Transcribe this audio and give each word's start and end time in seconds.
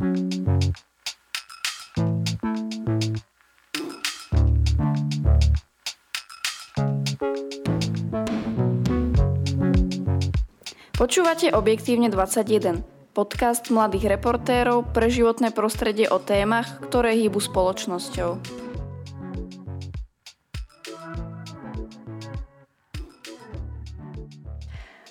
Počúvate 0.00 0.16
Objektívne 11.52 12.08
21, 12.08 12.80
podcast 13.12 13.68
mladých 13.68 14.16
reportérov 14.16 14.88
pre 14.88 15.12
životné 15.12 15.52
prostredie 15.52 16.08
o 16.08 16.16
témach, 16.16 16.80
ktoré 16.88 17.20
hýbu 17.20 17.36
spoločnosťou. 17.36 18.59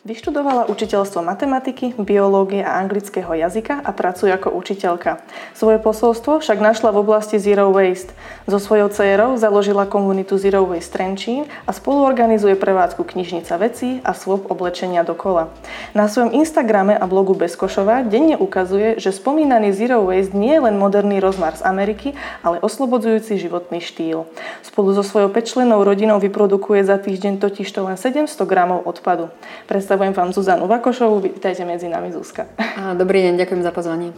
Vyštudovala 0.09 0.65
učiteľstvo 0.73 1.21
matematiky, 1.21 1.93
biológie 2.01 2.65
a 2.65 2.81
anglického 2.81 3.29
jazyka 3.29 3.85
a 3.85 3.93
pracuje 3.93 4.33
ako 4.33 4.49
učiteľka. 4.57 5.21
Svoje 5.53 5.77
posolstvo 5.77 6.41
však 6.41 6.57
našla 6.57 6.89
v 6.89 7.05
oblasti 7.05 7.37
Zero 7.37 7.69
Waste. 7.69 8.17
So 8.49 8.57
svojou 8.57 8.89
dcerou 8.89 9.37
založila 9.37 9.85
komunitu 9.85 10.41
Zero 10.41 10.65
Waste 10.65 10.97
Trenčín 10.97 11.45
a 11.69 11.77
spoluorganizuje 11.77 12.57
prevádzku 12.57 13.05
knižnica 13.05 13.53
vecí 13.61 14.01
a 14.01 14.17
swap 14.17 14.49
oblečenia 14.49 15.05
dokola. 15.05 15.53
Na 15.93 16.09
svojom 16.09 16.33
Instagrame 16.33 16.97
a 16.97 17.05
blogu 17.05 17.37
Bezkošová 17.37 18.01
denne 18.01 18.33
ukazuje, 18.33 18.97
že 18.97 19.13
spomínaný 19.13 19.77
Zero 19.77 20.01
Waste 20.09 20.33
nie 20.33 20.57
je 20.57 20.65
len 20.65 20.81
moderný 20.81 21.21
rozmar 21.21 21.53
z 21.53 21.61
Ameriky, 21.61 22.17
ale 22.41 22.57
oslobodzujúci 22.65 23.37
životný 23.37 23.77
štýl. 23.77 24.25
Spolu 24.65 24.89
so 24.97 25.05
svojou 25.05 25.29
pečlenou 25.29 25.85
rodinou 25.85 26.17
vyprodukuje 26.17 26.81
za 26.81 26.97
týždeň 26.97 27.37
totižto 27.37 27.85
len 27.85 27.93
700 27.93 28.25
gramov 28.49 28.89
odpadu. 28.89 29.29
Predstav 29.69 29.98
Predstavujem 29.99 30.15
vám 30.15 30.31
Zuzanu 30.31 30.65
Vakošovú. 30.71 31.19
Vítajte 31.19 31.67
medzi 31.67 31.91
nami, 31.91 32.15
Zuzka. 32.15 32.47
Dobrý 32.95 33.19
deň, 33.19 33.35
ďakujem 33.35 33.67
za 33.67 33.75
pozvanie. 33.75 34.15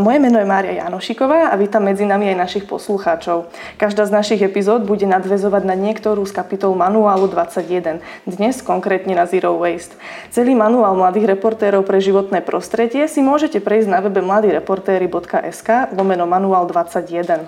Moje 0.00 0.24
meno 0.24 0.40
je 0.40 0.48
Mária 0.48 0.80
Janošiková 0.80 1.52
a 1.52 1.54
vítam 1.60 1.84
medzi 1.84 2.08
nami 2.08 2.32
aj 2.32 2.48
našich 2.48 2.64
poslucháčov. 2.64 3.52
Každá 3.76 4.08
z 4.08 4.12
našich 4.16 4.40
epizód 4.40 4.88
bude 4.88 5.04
nadvezovať 5.04 5.68
na 5.68 5.76
niektorú 5.76 6.24
z 6.24 6.32
kapitol 6.32 6.72
manuálu 6.80 7.28
21. 7.28 8.00
Dnes 8.24 8.64
konkrétne 8.64 9.12
na 9.12 9.28
Zero 9.28 9.52
Waste. 9.60 10.00
Celý 10.32 10.56
manuál 10.56 10.96
mladých 10.96 11.36
reportérov 11.36 11.84
pre 11.84 12.00
životné 12.00 12.40
prostredie 12.40 13.04
si 13.04 13.20
môžete 13.20 13.60
prejsť 13.60 13.88
na 13.92 14.00
webe 14.00 14.24
mladíreportéry.sk 14.24 15.92
lomeno 15.92 16.24
manuál 16.24 16.64
21. 16.64 17.44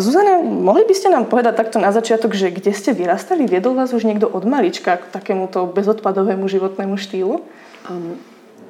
Zuzana, 0.00 0.40
mohli 0.40 0.88
by 0.88 0.94
ste 0.96 1.12
nám 1.12 1.28
povedať 1.28 1.60
takto 1.60 1.76
na 1.76 1.92
začiatok, 1.92 2.32
že 2.32 2.48
kde 2.48 2.72
ste 2.72 2.96
vyrastali? 2.96 3.44
Viedol 3.44 3.76
vás 3.76 3.92
už 3.92 4.08
niekto 4.08 4.32
od 4.32 4.48
malička 4.48 4.96
k 4.96 5.04
takémuto 5.12 5.68
bezodpadovému 5.68 6.48
životnému 6.48 7.01
štýlu? 7.02 7.42
Um, 7.90 8.16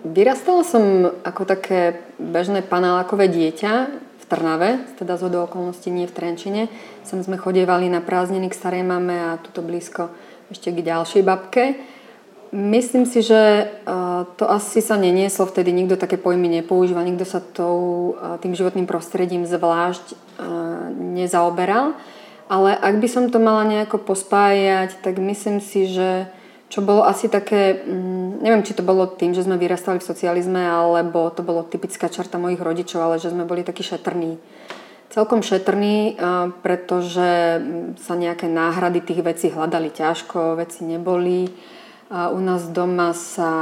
vyrastala 0.03 0.65
som 0.65 1.13
ako 1.23 1.45
také 1.45 2.01
bežné 2.17 2.65
panelákové 2.65 3.29
dieťa 3.29 3.73
v 3.93 4.25
Trnave, 4.25 4.81
teda 4.97 5.21
z 5.21 5.29
okolností 5.29 5.93
nie 5.93 6.09
v 6.09 6.17
Trenčine. 6.17 6.63
Sem 7.05 7.21
sme 7.21 7.37
chodievali 7.37 7.93
na 7.93 8.01
prázdniny 8.01 8.49
k 8.49 8.57
starej 8.57 8.83
mame 8.83 9.15
a 9.15 9.37
tuto 9.37 9.61
blízko 9.61 10.09
ešte 10.49 10.73
k 10.73 10.81
ďalšej 10.81 11.23
babke. 11.23 11.77
Myslím 12.53 13.09
si, 13.09 13.25
že 13.25 13.73
to 14.37 14.45
asi 14.45 14.85
sa 14.85 15.01
nenieslo 15.01 15.49
vtedy, 15.49 15.73
nikto 15.73 15.97
také 15.97 16.21
pojmy 16.21 16.53
nepoužíval, 16.61 17.01
nikto 17.01 17.25
sa 17.25 17.41
tou, 17.41 18.13
tým 18.45 18.53
životným 18.53 18.85
prostredím 18.85 19.49
zvlášť 19.49 20.13
nezaoberal. 20.93 21.97
Ale 22.53 22.77
ak 22.77 23.01
by 23.01 23.09
som 23.09 23.33
to 23.33 23.41
mala 23.41 23.65
nejako 23.65 24.05
pospájať, 24.05 25.01
tak 25.01 25.17
myslím 25.17 25.65
si, 25.65 25.89
že 25.89 26.29
čo 26.73 26.81
bolo 26.81 27.05
asi 27.05 27.29
také, 27.29 27.85
mm, 27.85 28.41
neviem, 28.41 28.65
či 28.65 28.73
to 28.73 28.81
bolo 28.81 29.05
tým, 29.05 29.37
že 29.37 29.45
sme 29.45 29.61
vyrastali 29.61 30.01
v 30.01 30.09
socializme, 30.09 30.65
alebo 30.65 31.29
to 31.29 31.45
bolo 31.45 31.69
typická 31.69 32.09
čarta 32.09 32.41
mojich 32.41 32.65
rodičov, 32.65 33.05
ale 33.05 33.21
že 33.21 33.29
sme 33.29 33.45
boli 33.45 33.61
takí 33.61 33.85
šetrní. 33.85 34.41
Celkom 35.13 35.45
šetrní, 35.45 36.17
pretože 36.65 37.61
mm, 37.61 38.01
sa 38.01 38.17
nejaké 38.17 38.49
náhrady 38.49 39.05
tých 39.05 39.21
vecí 39.21 39.47
hľadali 39.53 39.93
ťažko, 39.93 40.57
veci 40.57 40.89
neboli. 40.89 41.53
U 42.13 42.41
nás 42.41 42.69
doma 42.73 43.13
sa 43.17 43.53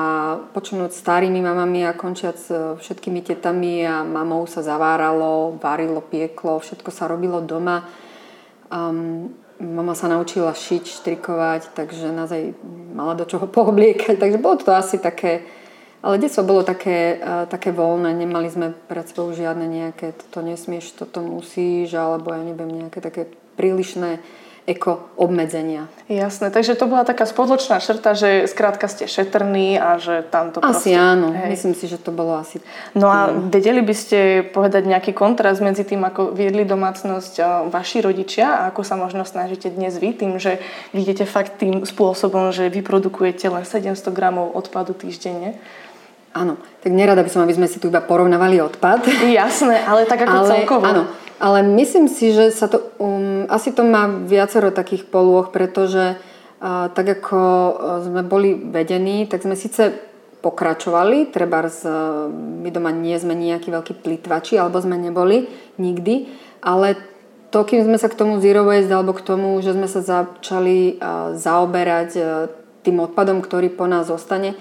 počnúť 0.55 0.91
starými 0.91 1.39
mamami 1.39 1.87
a 1.87 1.95
končiac 1.95 2.35
e, 2.51 2.55
všetkými 2.83 3.23
tetami 3.23 3.87
a 3.87 4.03
mamou 4.03 4.43
sa 4.51 4.59
zaváralo, 4.59 5.55
varilo, 5.63 6.03
pieklo, 6.03 6.59
všetko 6.59 6.91
sa 6.91 7.07
robilo 7.07 7.39
doma. 7.39 7.87
Mama 9.61 9.93
sa 9.93 10.09
naučila 10.09 10.57
šiť, 10.57 10.85
štrikovať, 10.89 11.77
takže 11.77 12.11
naozaj 12.11 12.57
mala 12.97 13.15
do 13.15 13.29
čoho 13.29 13.47
poobliekať. 13.55 14.17
Takže 14.17 14.39
bolo 14.41 14.57
to 14.59 14.73
asi 14.73 14.97
také, 14.97 15.45
ale 16.01 16.17
detstvo 16.17 16.43
bolo 16.43 16.65
také, 16.65 17.21
také 17.53 17.71
voľné, 17.71 18.17
nemali 18.17 18.49
sme 18.49 18.73
pred 18.73 19.05
sebou 19.05 19.31
žiadne 19.31 19.69
nejaké 19.69 20.17
toto 20.17 20.41
nesmieš, 20.41 20.97
toto 20.97 21.21
musíš, 21.21 21.93
alebo 21.93 22.33
ja 22.33 22.41
neviem, 22.41 22.89
nejaké 22.89 23.05
také 23.05 23.29
prílišné 23.61 24.19
eko 24.71 25.11
obmedzenia. 25.19 25.91
Jasné, 26.07 26.55
takže 26.55 26.79
to 26.79 26.87
bola 26.87 27.03
taká 27.03 27.27
spoločná 27.27 27.83
šrta, 27.83 28.15
že 28.15 28.47
skrátka 28.47 28.87
ste 28.87 29.11
šetrní 29.11 29.75
a 29.83 29.99
že 29.99 30.23
tam 30.31 30.55
to 30.55 30.63
Asi 30.63 30.95
proste, 30.95 30.99
áno, 30.99 31.35
hej. 31.35 31.51
myslím 31.51 31.75
si, 31.75 31.91
že 31.91 31.99
to 31.99 32.15
bolo 32.15 32.39
asi... 32.39 32.63
No 32.95 33.11
a 33.11 33.35
vedeli 33.35 33.83
by 33.83 33.95
ste 33.95 34.47
povedať 34.47 34.87
nejaký 34.87 35.11
kontrast 35.11 35.59
medzi 35.59 35.83
tým, 35.83 36.07
ako 36.07 36.31
viedli 36.31 36.63
domácnosť 36.63 37.67
vaši 37.71 37.99
rodičia 37.99 38.63
a 38.63 38.71
ako 38.71 38.87
sa 38.87 38.95
možno 38.95 39.27
snažíte 39.27 39.75
dnes 39.75 39.99
vy, 39.99 40.15
tým, 40.15 40.39
že 40.39 40.63
vidíte 40.95 41.27
fakt 41.27 41.59
tým 41.59 41.83
spôsobom, 41.83 42.55
že 42.55 42.71
vyprodukujete 42.71 43.51
len 43.51 43.67
700 43.67 44.15
gramov 44.15 44.55
odpadu 44.55 44.95
týždenne? 44.95 45.59
Áno, 46.31 46.63
tak 46.79 46.95
nerada 46.95 47.27
by 47.27 47.31
som, 47.31 47.43
aby 47.43 47.59
sme 47.59 47.67
si 47.67 47.83
tu 47.83 47.91
iba 47.91 47.99
porovnávali 47.99 48.63
odpad. 48.63 49.03
Jasné, 49.35 49.83
ale 49.83 50.07
tak 50.07 50.31
ako 50.31 50.37
ale, 50.39 50.47
celkovo. 50.47 50.87
Áno, 50.87 51.03
ale 51.41 51.65
myslím 51.65 52.07
si, 52.07 52.37
že 52.37 52.53
sa 52.53 52.69
to, 52.69 52.85
um, 53.01 53.49
asi 53.49 53.73
to 53.73 53.81
má 53.81 54.05
viacero 54.29 54.69
takých 54.69 55.09
polôch, 55.09 55.49
pretože 55.49 56.21
uh, 56.61 56.93
tak 56.93 57.17
ako 57.17 57.41
uh, 57.41 57.73
sme 58.05 58.21
boli 58.21 58.53
vedení, 58.61 59.25
tak 59.25 59.49
sme 59.49 59.57
síce 59.57 59.97
pokračovali, 60.45 61.33
treba 61.33 61.65
z, 61.65 61.89
uh, 61.89 62.29
my 62.29 62.69
doma 62.69 62.93
nie 62.93 63.17
sme 63.17 63.33
nejakí 63.33 63.73
veľkí 63.73 64.05
plitvači, 64.05 64.61
alebo 64.61 64.85
sme 64.85 65.01
neboli 65.01 65.49
nikdy, 65.81 66.29
ale 66.61 67.01
to, 67.49 67.65
kým 67.65 67.89
sme 67.89 67.97
sa 67.97 68.13
k 68.13 68.21
tomu 68.21 68.37
zero 68.45 68.69
waste, 68.69 68.93
alebo 68.93 69.17
k 69.17 69.25
tomu, 69.25 69.57
že 69.65 69.73
sme 69.73 69.89
sa 69.89 70.05
začali 70.05 71.01
uh, 71.01 71.33
zaoberať 71.41 72.11
tým 72.85 73.01
odpadom, 73.01 73.41
ktorý 73.41 73.73
po 73.73 73.89
nás 73.89 74.13
zostane, 74.13 74.57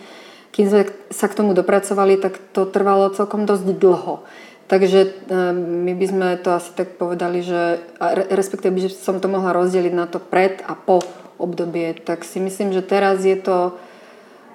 kým 0.56 0.66
sme 0.68 0.84
sa 1.12 1.28
k 1.28 1.38
tomu 1.38 1.52
dopracovali, 1.54 2.20
tak 2.20 2.40
to 2.56 2.68
trvalo 2.68 3.12
celkom 3.14 3.46
dosť 3.46 3.68
dlho. 3.80 4.24
Takže 4.70 5.00
eh, 5.02 5.52
my 5.58 5.94
by 5.98 6.06
sme 6.06 6.28
to 6.38 6.54
asi 6.54 6.72
tak 6.78 6.96
povedali, 7.02 7.42
že 7.42 7.82
respektíve 8.30 8.70
by 8.70 8.82
som 8.94 9.18
to 9.18 9.26
mohla 9.26 9.52
rozdeliť 9.52 9.94
na 9.98 10.06
to 10.06 10.22
pred 10.22 10.62
a 10.64 10.78
po 10.78 11.02
obdobie, 11.42 11.98
tak 11.98 12.22
si 12.22 12.38
myslím, 12.38 12.76
že 12.76 12.86
teraz 12.86 13.26
je 13.26 13.34
to, 13.40 13.80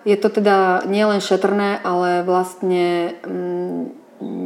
je 0.07 0.15
to 0.15 0.29
teda 0.31 0.87
nielen 0.87 1.19
šetrné, 1.19 1.81
ale 1.81 2.21
vlastne 2.23 3.17
mm, 3.25 4.05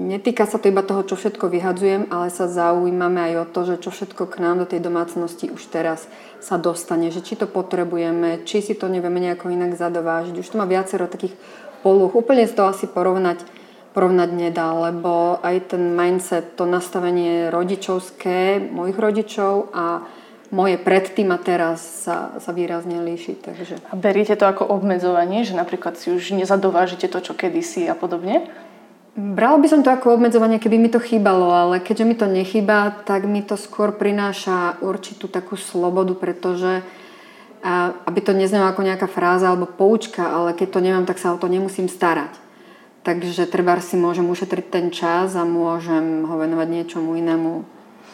netýka 0.09 0.47
sa 0.47 0.57
to 0.57 0.71
iba 0.71 0.81
toho, 0.87 1.05
čo 1.05 1.19
všetko 1.19 1.51
vyhadzujem, 1.51 2.09
ale 2.09 2.33
sa 2.33 2.49
zaujímame 2.49 3.21
aj 3.21 3.35
o 3.43 3.45
to, 3.51 3.61
že 3.69 3.83
čo 3.85 3.91
všetko 3.91 4.25
k 4.31 4.41
nám 4.41 4.65
do 4.65 4.67
tej 4.71 4.81
domácnosti 4.81 5.51
už 5.53 5.61
teraz 5.69 6.07
sa 6.39 6.57
dostane, 6.57 7.11
že 7.11 7.21
či 7.21 7.35
to 7.35 7.51
potrebujeme, 7.51 8.47
či 8.47 8.63
si 8.63 8.73
to 8.79 8.87
nevieme 8.87 9.19
nejako 9.19 9.51
inak 9.51 9.75
zadovážiť. 9.75 10.39
Už 10.39 10.49
to 10.49 10.57
má 10.57 10.65
viacero 10.65 11.11
takých 11.11 11.35
polúch. 11.83 12.15
Úplne 12.15 12.47
z 12.47 12.55
toho 12.55 12.71
asi 12.71 12.87
porovnať 12.87 13.58
porovnať 13.99 14.31
nedá, 14.31 14.71
lebo 14.71 15.43
aj 15.43 15.75
ten 15.75 15.91
mindset, 15.99 16.55
to 16.55 16.71
nastavenie 16.71 17.51
rodičovské 17.51 18.63
mojich 18.63 18.95
rodičov 18.95 19.75
a 19.75 20.07
moje 20.55 20.79
predtým 20.79 21.35
a 21.35 21.39
teraz 21.43 22.07
sa, 22.07 22.39
sa 22.39 22.51
výrazne 22.55 23.03
líši. 23.03 23.35
Takže... 23.43 23.75
A 23.91 23.99
beriete 23.99 24.39
to 24.39 24.47
ako 24.47 24.71
obmedzovanie, 24.71 25.43
že 25.43 25.59
napríklad 25.59 25.99
si 25.99 26.15
už 26.15 26.39
nezadovážite 26.39 27.11
to, 27.11 27.19
čo 27.19 27.35
kedysi 27.35 27.91
a 27.91 27.99
podobne? 27.99 28.47
Brala 29.19 29.59
by 29.59 29.67
som 29.67 29.83
to 29.83 29.91
ako 29.91 30.15
obmedzovanie, 30.15 30.63
keby 30.63 30.79
mi 30.79 30.95
to 30.95 31.03
chýbalo, 31.03 31.51
ale 31.51 31.83
keďže 31.83 32.05
mi 32.07 32.15
to 32.15 32.31
nechýba, 32.31 33.03
tak 33.03 33.27
mi 33.27 33.43
to 33.43 33.59
skôr 33.59 33.91
prináša 33.91 34.79
určitú 34.79 35.27
takú 35.27 35.59
slobodu, 35.59 36.15
pretože 36.15 36.87
a, 37.67 37.99
aby 38.07 38.23
to 38.23 38.31
neznelo 38.31 38.71
ako 38.71 38.87
nejaká 38.87 39.11
fráza 39.11 39.51
alebo 39.51 39.67
poučka, 39.67 40.23
ale 40.23 40.55
keď 40.55 40.69
to 40.71 40.81
nemám, 40.87 41.03
tak 41.03 41.19
sa 41.19 41.35
o 41.35 41.41
to 41.43 41.51
nemusím 41.51 41.91
starať. 41.91 42.48
Takže 43.09 43.49
treba 43.49 43.73
si 43.81 43.97
môžem 43.97 44.29
ušetriť 44.29 44.67
ten 44.69 44.93
čas 44.93 45.33
a 45.33 45.49
môžem 45.49 46.29
ho 46.29 46.37
venovať 46.37 46.69
niečomu 46.69 47.17
inému. 47.17 47.65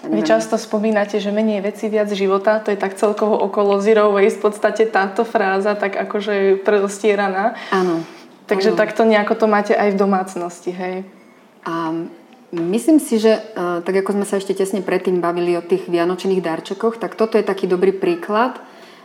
Vy 0.07 0.23
často 0.23 0.55
spomínate, 0.55 1.19
že 1.19 1.35
menej 1.35 1.67
veci, 1.67 1.91
viac 1.91 2.07
života. 2.15 2.63
To 2.63 2.71
je 2.71 2.79
tak 2.79 2.95
celkovo 2.95 3.35
okolo 3.35 3.83
zero 3.83 4.15
waste. 4.15 4.39
V 4.39 4.55
podstate 4.55 4.87
táto 4.87 5.27
fráza 5.27 5.75
tak 5.75 5.99
akože 5.99 6.63
predostieraná. 6.63 7.59
Áno. 7.75 8.07
Takže 8.47 8.71
áno. 8.71 8.79
takto 8.79 9.03
nejako 9.03 9.35
to 9.35 9.47
máte 9.51 9.75
aj 9.75 9.91
v 9.91 9.99
domácnosti, 9.99 10.71
hej? 10.71 11.03
A 11.67 11.91
myslím 12.55 13.03
si, 13.03 13.19
že 13.19 13.43
tak 13.57 13.99
ako 13.99 14.15
sme 14.15 14.27
sa 14.31 14.39
ešte 14.39 14.55
tesne 14.55 14.79
predtým 14.79 15.19
bavili 15.19 15.59
o 15.59 15.65
tých 15.65 15.91
vianočných 15.91 16.39
darčekoch, 16.39 17.03
tak 17.03 17.19
toto 17.19 17.35
je 17.35 17.43
taký 17.43 17.67
dobrý 17.67 17.91
príklad, 17.91 18.63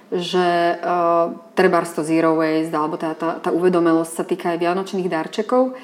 že 0.09 0.77
uh, 0.81 1.37
treba 1.53 1.85
to 1.85 2.01
zero 2.01 2.37
waste, 2.37 2.73
alebo 2.73 2.97
tá, 2.97 3.13
tá, 3.13 3.37
tá 3.37 3.49
uvedomelosť 3.53 4.13
sa 4.13 4.25
týka 4.25 4.53
aj 4.53 4.61
vianočných 4.61 5.09
darčekov, 5.09 5.77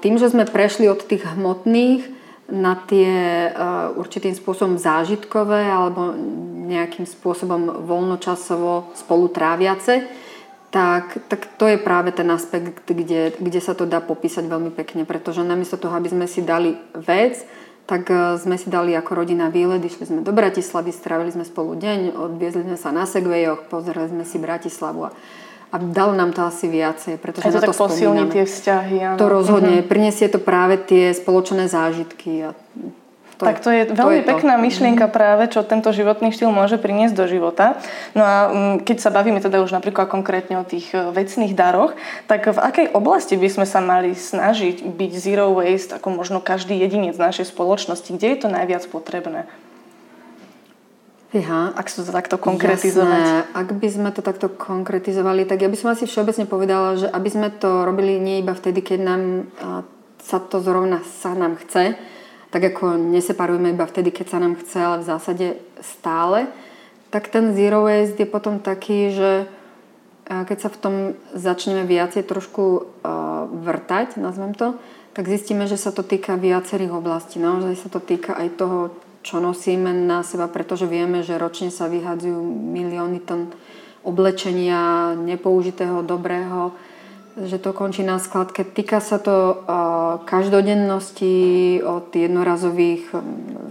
tým, 0.00 0.16
že 0.16 0.32
sme 0.32 0.48
prešli 0.48 0.88
od 0.88 1.04
tých 1.04 1.36
hmotných 1.36 2.08
na 2.48 2.74
tie 2.88 3.52
určitým 3.94 4.32
spôsobom 4.32 4.80
zážitkové 4.80 5.68
alebo 5.68 6.16
nejakým 6.66 7.04
spôsobom 7.04 7.84
voľnočasovo 7.84 8.96
spolu 8.96 9.28
tráviace, 9.28 10.08
tak, 10.70 11.28
tak 11.28 11.60
to 11.60 11.66
je 11.66 11.78
práve 11.82 12.14
ten 12.14 12.30
aspekt, 12.30 12.86
kde, 12.86 13.34
kde 13.36 13.60
sa 13.60 13.74
to 13.74 13.84
dá 13.84 13.98
popísať 14.00 14.46
veľmi 14.46 14.70
pekne, 14.70 15.02
pretože 15.04 15.42
namiesto 15.42 15.76
toho, 15.76 15.92
aby 15.98 16.08
sme 16.08 16.26
si 16.30 16.40
dali 16.46 16.78
vec, 16.94 17.42
tak 17.90 18.06
e, 18.06 18.38
sme 18.38 18.54
si 18.54 18.70
dali 18.70 18.94
ako 18.94 19.26
rodina 19.26 19.50
výlet, 19.50 19.82
išli 19.82 20.06
sme 20.06 20.20
do 20.22 20.30
Bratislavy, 20.30 20.94
strávili 20.94 21.34
sme 21.34 21.42
spolu 21.42 21.74
deň, 21.74 22.14
odviezli 22.14 22.62
sme 22.62 22.78
sa 22.78 22.94
na 22.94 23.02
segvejoch, 23.02 23.66
pozreli 23.66 24.06
sme 24.06 24.22
si 24.22 24.38
Bratislavu 24.38 25.10
a, 25.10 25.12
a 25.74 25.76
dalo 25.82 26.14
nám 26.14 26.30
to 26.30 26.46
asi 26.46 26.70
viacej, 26.70 27.18
pretože 27.18 27.50
to 27.50 27.58
na 27.58 27.60
to 27.66 27.74
tak 27.74 27.74
spomíname. 27.74 28.30
tie 28.30 28.44
vzťahy. 28.46 28.96
Áno. 29.02 29.18
To 29.18 29.26
rozhodne, 29.26 29.82
mm-hmm. 29.82 29.90
prinesie 29.90 30.30
to 30.30 30.38
práve 30.38 30.78
tie 30.86 31.10
spoločné 31.10 31.66
zážitky 31.66 32.46
a 32.46 32.54
to 33.40 33.48
tak 33.48 33.64
to 33.64 33.72
je 33.72 33.88
veľmi 33.88 34.20
to 34.20 34.28
je 34.28 34.28
pekná 34.28 34.60
to. 34.60 34.62
myšlienka 34.68 35.06
mhm. 35.08 35.12
práve, 35.12 35.42
čo 35.48 35.64
tento 35.64 35.88
životný 35.90 36.28
štýl 36.28 36.52
môže 36.52 36.76
priniesť 36.76 37.16
do 37.16 37.24
života. 37.24 37.80
No 38.12 38.22
a 38.22 38.34
mm, 38.52 38.76
keď 38.84 38.96
sa 39.00 39.10
bavíme 39.10 39.40
teda 39.40 39.64
už 39.64 39.72
napríklad 39.72 40.12
konkrétne 40.12 40.60
o 40.60 40.64
tých 40.68 40.92
e, 40.92 41.08
vecných 41.10 41.56
daroch, 41.56 41.96
tak 42.28 42.52
v 42.52 42.60
akej 42.60 42.86
oblasti 42.92 43.40
by 43.40 43.48
sme 43.48 43.64
sa 43.64 43.80
mali 43.80 44.12
snažiť 44.12 44.84
byť 44.84 45.12
zero 45.16 45.56
waste, 45.56 45.96
ako 45.96 46.12
možno 46.12 46.38
každý 46.44 46.76
jedinec 46.76 47.16
našej 47.16 47.48
spoločnosti? 47.48 48.12
Kde 48.12 48.36
je 48.36 48.38
to 48.44 48.48
najviac 48.52 48.84
potrebné? 48.92 49.48
Aha. 51.30 51.70
Ak 51.78 51.86
sa 51.86 52.02
to 52.02 52.10
takto 52.10 52.42
konkretizovať. 52.42 53.22
Jasné. 53.22 53.54
Ak 53.54 53.68
by 53.70 53.88
sme 53.88 54.10
to 54.10 54.18
takto 54.18 54.50
konkretizovali, 54.50 55.46
tak 55.46 55.62
ja 55.62 55.70
by 55.70 55.78
som 55.78 55.94
asi 55.94 56.10
všeobecne 56.10 56.50
povedala, 56.50 56.98
že 56.98 57.06
aby 57.06 57.28
sme 57.30 57.48
to 57.54 57.86
robili 57.86 58.18
nie 58.18 58.42
iba 58.42 58.50
vtedy, 58.50 58.82
keď 58.82 58.98
nám 58.98 59.22
sa 60.20 60.38
to 60.38 60.60
zrovna 60.60 61.00
sa 61.22 61.32
nám 61.32 61.56
chce, 61.56 61.96
tak 62.50 62.74
ako 62.74 62.98
neseparujeme 62.98 63.72
iba 63.72 63.86
vtedy, 63.86 64.10
keď 64.10 64.26
sa 64.26 64.38
nám 64.42 64.58
chce, 64.58 64.78
ale 64.78 64.96
v 65.02 65.08
zásade 65.08 65.46
stále, 65.80 66.50
tak 67.10 67.30
ten 67.30 67.54
zero 67.54 67.86
waste 67.86 68.22
je 68.22 68.26
potom 68.26 68.58
taký, 68.58 69.10
že 69.14 69.46
keď 70.30 70.58
sa 70.62 70.70
v 70.70 70.78
tom 70.78 70.94
začneme 71.34 71.82
viacej 71.86 72.22
trošku 72.22 72.86
vrtať, 73.66 74.14
nazvem 74.18 74.54
to, 74.54 74.78
tak 75.10 75.26
zistíme, 75.26 75.66
že 75.66 75.74
sa 75.74 75.90
to 75.90 76.06
týka 76.06 76.38
viacerých 76.38 76.94
oblastí. 76.94 77.42
Naozaj 77.42 77.74
sa 77.82 77.88
to 77.90 77.98
týka 77.98 78.38
aj 78.38 78.54
toho, 78.54 78.94
čo 79.26 79.42
nosíme 79.42 79.90
na 79.90 80.22
seba, 80.22 80.46
pretože 80.46 80.86
vieme, 80.86 81.26
že 81.26 81.34
ročne 81.34 81.74
sa 81.74 81.90
vyhadzujú 81.90 82.38
milióny 82.46 83.18
tón 83.26 83.50
oblečenia, 84.06 85.12
nepoužitého, 85.18 86.06
dobrého, 86.06 86.72
že 87.40 87.56
to 87.56 87.72
končí 87.72 88.04
na 88.04 88.20
skladke. 88.20 88.68
Týka 88.68 89.00
sa 89.00 89.16
to 89.16 89.64
každodennosti 90.28 91.80
od 91.80 92.12
jednorazových 92.12 93.08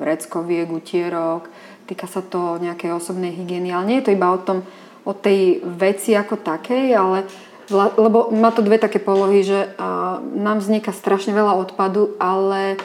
vreckoviek, 0.01 0.65
utierok, 0.73 1.45
týka 1.85 2.09
sa 2.09 2.25
to 2.25 2.57
nejakej 2.57 2.93
osobnej 2.93 3.33
hygieny, 3.33 3.69
ale 3.69 3.85
nie 3.85 3.97
je 4.01 4.09
to 4.09 4.15
iba 4.17 4.29
o 4.33 4.41
tom, 4.41 4.65
o 5.05 5.13
tej 5.13 5.61
veci 5.65 6.17
ako 6.17 6.41
takej, 6.41 6.93
ale 6.97 7.29
lebo 7.69 8.33
má 8.33 8.49
to 8.49 8.65
dve 8.65 8.81
také 8.81 8.97
polohy, 8.97 9.45
že 9.45 9.77
nám 10.33 10.57
vzniká 10.57 10.89
strašne 10.89 11.37
veľa 11.37 11.53
odpadu, 11.53 12.17
ale 12.17 12.81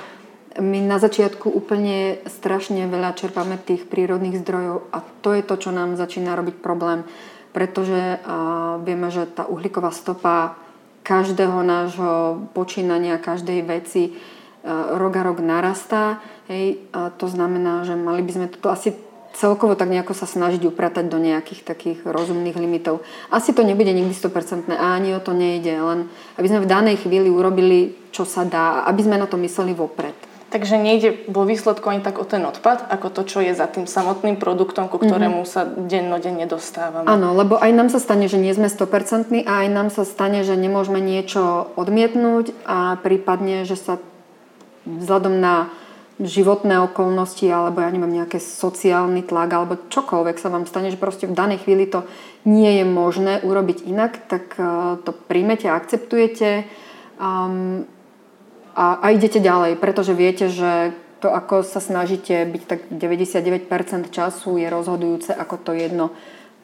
my 0.60 0.78
na 0.84 1.00
začiatku 1.00 1.48
úplne 1.48 2.20
strašne 2.28 2.84
veľa 2.92 3.16
čerpáme 3.16 3.56
tých 3.64 3.88
prírodných 3.88 4.44
zdrojov 4.44 4.84
a 4.92 5.00
to 5.24 5.32
je 5.32 5.40
to, 5.40 5.56
čo 5.56 5.70
nám 5.72 5.96
začína 5.96 6.36
robiť 6.36 6.60
problém, 6.60 7.00
pretože 7.56 8.20
vieme, 8.84 9.08
že 9.08 9.24
tá 9.24 9.48
uhlíková 9.48 9.88
stopa 9.88 10.60
každého 11.04 11.60
nášho 11.60 12.48
počínania, 12.56 13.20
každej 13.20 13.60
veci 13.68 14.02
e, 14.08 14.12
rok 14.96 15.12
a 15.20 15.22
rok 15.22 15.44
narastá. 15.44 16.24
Hej, 16.48 16.80
a 16.96 17.12
to 17.12 17.28
znamená, 17.28 17.84
že 17.84 17.92
mali 17.92 18.24
by 18.24 18.32
sme 18.32 18.46
toto 18.48 18.72
asi 18.72 18.96
celkovo 19.34 19.74
tak 19.74 19.90
nejako 19.90 20.14
sa 20.14 20.24
snažiť 20.24 20.64
upratať 20.64 21.10
do 21.10 21.18
nejakých 21.18 21.66
takých 21.66 21.98
rozumných 22.06 22.56
limitov. 22.56 23.02
Asi 23.28 23.52
to 23.52 23.66
nebude 23.66 23.90
nikdy 23.90 24.14
100% 24.14 24.70
a 24.72 24.96
ani 24.96 25.12
o 25.12 25.20
to 25.20 25.34
nejde, 25.34 25.74
len 25.74 26.08
aby 26.38 26.46
sme 26.48 26.62
v 26.64 26.70
danej 26.70 26.96
chvíli 27.04 27.28
urobili, 27.28 27.92
čo 28.14 28.22
sa 28.24 28.46
dá, 28.46 28.86
aby 28.88 29.04
sme 29.04 29.18
na 29.18 29.26
to 29.26 29.36
mysleli 29.36 29.74
vopred. 29.74 30.14
Takže 30.54 30.78
nejde 30.78 31.26
vo 31.26 31.42
výsledku 31.42 31.82
ani 31.90 31.98
tak 31.98 32.22
o 32.22 32.22
ten 32.22 32.46
odpad, 32.46 32.86
ako 32.86 33.10
to, 33.10 33.26
čo 33.26 33.42
je 33.42 33.58
za 33.58 33.66
tým 33.66 33.90
samotným 33.90 34.38
produktom, 34.38 34.86
ku 34.86 35.02
ktorému 35.02 35.42
mm-hmm. 35.42 35.50
sa 35.50 35.66
dennodenne 35.66 36.46
dostávame. 36.46 37.10
Áno, 37.10 37.34
lebo 37.34 37.58
aj 37.58 37.74
nám 37.74 37.90
sa 37.90 37.98
stane, 37.98 38.30
že 38.30 38.38
nie 38.38 38.54
sme 38.54 38.70
100% 38.70 39.34
a 39.34 39.66
aj 39.66 39.68
nám 39.74 39.90
sa 39.90 40.06
stane, 40.06 40.46
že 40.46 40.54
nemôžeme 40.54 41.02
niečo 41.02 41.74
odmietnúť 41.74 42.54
a 42.70 43.02
prípadne, 43.02 43.66
že 43.66 43.74
sa 43.74 43.98
vzhľadom 44.86 45.42
na 45.42 45.74
životné 46.22 46.78
okolnosti 46.86 47.50
alebo 47.50 47.82
ja 47.82 47.90
neviem, 47.90 48.22
nejaký 48.22 48.38
sociálny 48.38 49.26
tlak 49.26 49.50
alebo 49.50 49.82
čokoľvek 49.90 50.38
sa 50.38 50.54
vám 50.54 50.70
stane, 50.70 50.94
že 50.94 51.02
proste 51.02 51.26
v 51.26 51.34
danej 51.34 51.66
chvíli 51.66 51.90
to 51.90 52.06
nie 52.46 52.78
je 52.78 52.86
možné 52.86 53.42
urobiť 53.42 53.90
inak, 53.90 54.30
tak 54.30 54.54
eh, 54.54 55.02
to 55.02 55.10
príjmete, 55.10 55.66
akceptujete. 55.66 56.70
Um, 57.18 57.90
a, 58.74 58.98
a 58.98 59.06
idete 59.14 59.38
ďalej, 59.38 59.78
pretože 59.78 60.12
viete, 60.12 60.50
že 60.50 60.92
to, 61.22 61.32
ako 61.32 61.64
sa 61.64 61.80
snažíte 61.80 62.44
byť 62.44 62.62
tak 62.68 62.80
99% 62.92 64.12
času 64.12 64.60
je 64.60 64.68
rozhodujúce 64.68 65.32
ako 65.32 65.56
to 65.56 65.72
jedno 65.72 66.12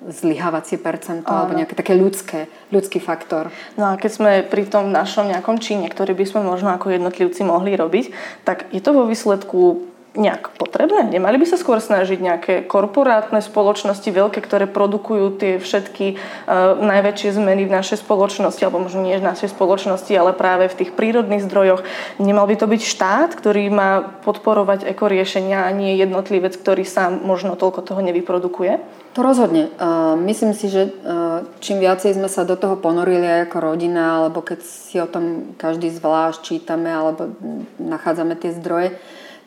zlyhávacie 0.04 0.80
percento 0.80 1.28
Áno. 1.28 1.44
alebo 1.44 1.52
nejaké 1.56 1.76
také 1.76 1.92
ľudské, 1.92 2.48
ľudský 2.72 3.00
faktor. 3.00 3.52
No 3.76 3.92
a 3.92 4.00
keď 4.00 4.10
sme 4.10 4.32
pri 4.44 4.64
tom 4.64 4.88
našom 4.88 5.28
nejakom 5.28 5.60
čine, 5.60 5.88
ktorý 5.88 6.16
by 6.16 6.24
sme 6.24 6.40
možno 6.44 6.72
ako 6.72 6.92
jednotlivci 6.92 7.44
mohli 7.44 7.76
robiť, 7.76 8.12
tak 8.48 8.68
je 8.72 8.80
to 8.80 8.96
vo 8.96 9.04
výsledku 9.04 9.84
nejak 10.10 10.58
potrebné? 10.58 11.06
Nemali 11.06 11.38
by 11.38 11.46
sa 11.46 11.54
skôr 11.54 11.78
snažiť 11.78 12.18
nejaké 12.18 12.54
korporátne 12.66 13.38
spoločnosti, 13.38 14.10
veľké, 14.10 14.42
ktoré 14.42 14.66
produkujú 14.66 15.38
tie 15.38 15.52
všetky 15.62 16.18
uh, 16.18 16.74
najväčšie 16.82 17.38
zmeny 17.38 17.70
v 17.70 17.74
našej 17.78 18.02
spoločnosti, 18.02 18.58
alebo 18.66 18.82
možno 18.82 19.06
nie 19.06 19.22
v 19.22 19.28
našej 19.28 19.54
spoločnosti, 19.54 20.10
ale 20.10 20.34
práve 20.34 20.66
v 20.66 20.78
tých 20.82 20.90
prírodných 20.98 21.46
zdrojoch. 21.46 21.86
Nemal 22.18 22.50
by 22.50 22.56
to 22.58 22.66
byť 22.66 22.82
štát, 22.82 23.30
ktorý 23.38 23.70
má 23.70 24.02
podporovať 24.26 24.90
ekoriešenia 24.90 25.66
a 25.66 25.70
nie 25.70 25.94
jednotlivec, 25.94 26.58
ktorý 26.58 26.82
sám 26.82 27.22
možno 27.22 27.54
toľko 27.54 27.86
toho 27.86 28.00
nevyprodukuje? 28.02 28.82
To 29.14 29.26
rozhodne. 29.26 29.70
Uh, 29.78 30.18
myslím 30.26 30.54
si, 30.54 30.70
že 30.70 30.90
uh, 30.90 31.46
čím 31.62 31.78
viacej 31.78 32.18
sme 32.18 32.26
sa 32.26 32.42
do 32.42 32.58
toho 32.58 32.74
ponorili 32.78 33.26
aj 33.26 33.50
ako 33.50 33.58
rodina, 33.62 34.22
alebo 34.22 34.42
keď 34.42 34.58
si 34.62 34.98
o 34.98 35.06
tom 35.06 35.54
každý 35.54 35.90
zvlášť 35.90 36.38
čítame, 36.42 36.90
alebo 36.90 37.30
nachádzame 37.78 38.34
tie 38.34 38.54
zdroje, 38.54 38.98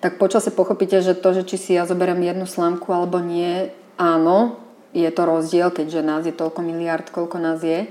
tak 0.04 0.20
počase 0.20 0.52
pochopíte, 0.52 1.00
že 1.00 1.16
to, 1.16 1.32
že 1.32 1.48
či 1.48 1.56
si 1.56 1.72
ja 1.80 1.88
zoberiem 1.88 2.20
jednu 2.20 2.44
slámku 2.44 2.92
alebo 2.92 3.24
nie, 3.24 3.72
áno, 3.96 4.60
je 4.92 5.08
to 5.08 5.24
rozdiel, 5.24 5.72
keďže 5.72 6.04
nás 6.04 6.28
je 6.28 6.36
toľko 6.36 6.60
miliard, 6.60 7.08
koľko 7.08 7.40
nás 7.40 7.64
je. 7.64 7.88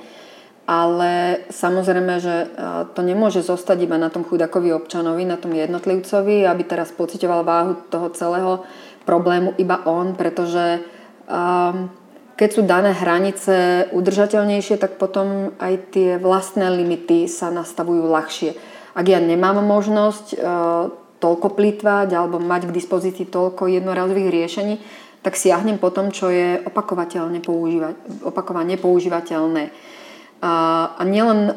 Ale 0.68 1.42
samozrejme, 1.50 2.14
že 2.22 2.52
to 2.94 3.00
nemôže 3.02 3.42
zostať 3.42 3.82
iba 3.82 3.98
na 3.98 4.12
tom 4.12 4.22
chudakovi 4.22 4.70
občanovi, 4.70 5.26
na 5.26 5.40
tom 5.40 5.56
jednotlivcovi, 5.56 6.46
aby 6.46 6.62
teraz 6.62 6.94
pocitoval 6.94 7.42
váhu 7.42 7.80
toho 7.90 8.12
celého 8.14 8.62
problému 9.08 9.58
iba 9.58 9.82
on, 9.88 10.14
pretože 10.14 10.84
um, 11.26 11.90
keď 12.38 12.48
sú 12.54 12.62
dané 12.62 12.94
hranice 12.94 13.88
udržateľnejšie, 13.90 14.78
tak 14.78 15.02
potom 15.02 15.50
aj 15.58 15.96
tie 15.96 16.10
vlastné 16.22 16.70
limity 16.70 17.26
sa 17.26 17.50
nastavujú 17.50 18.06
ľahšie. 18.06 18.54
Ak 18.94 19.08
ja 19.10 19.18
nemám 19.18 19.58
možnosť 19.66 20.26
uh, 20.38 21.01
toľko 21.22 21.54
plýtvať 21.54 22.18
alebo 22.18 22.42
mať 22.42 22.66
k 22.66 22.76
dispozícii 22.76 23.30
toľko 23.30 23.70
jednorazových 23.70 24.34
riešení, 24.34 24.74
tak 25.22 25.38
siahnem 25.38 25.78
po 25.78 25.94
tom, 25.94 26.10
čo 26.10 26.34
je 26.34 26.58
opakovateľne 26.66 27.38
používať, 27.38 28.26
opakovane 28.26 28.74
používateľné. 28.74 29.70
A 30.42 30.98
nielen 31.06 31.54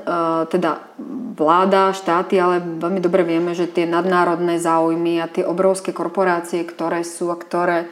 teda 0.54 0.94
vláda, 1.34 1.90
štáty, 1.98 2.38
ale 2.38 2.62
veľmi 2.62 3.02
dobre 3.02 3.26
vieme, 3.26 3.58
že 3.58 3.66
tie 3.66 3.90
nadnárodné 3.90 4.62
záujmy 4.62 5.18
a 5.18 5.26
tie 5.26 5.42
obrovské 5.42 5.90
korporácie, 5.90 6.62
ktoré 6.62 7.02
sú 7.02 7.34
a 7.34 7.42
ktoré 7.42 7.90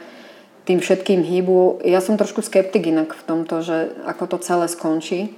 tým 0.62 0.78
všetkým 0.78 1.26
hýbu. 1.26 1.82
Ja 1.82 1.98
som 1.98 2.14
trošku 2.14 2.46
skeptik 2.46 2.86
inak 2.86 3.10
v 3.10 3.26
tomto, 3.26 3.66
že 3.66 3.90
ako 4.06 4.24
to 4.30 4.36
celé 4.46 4.70
skončí. 4.70 5.34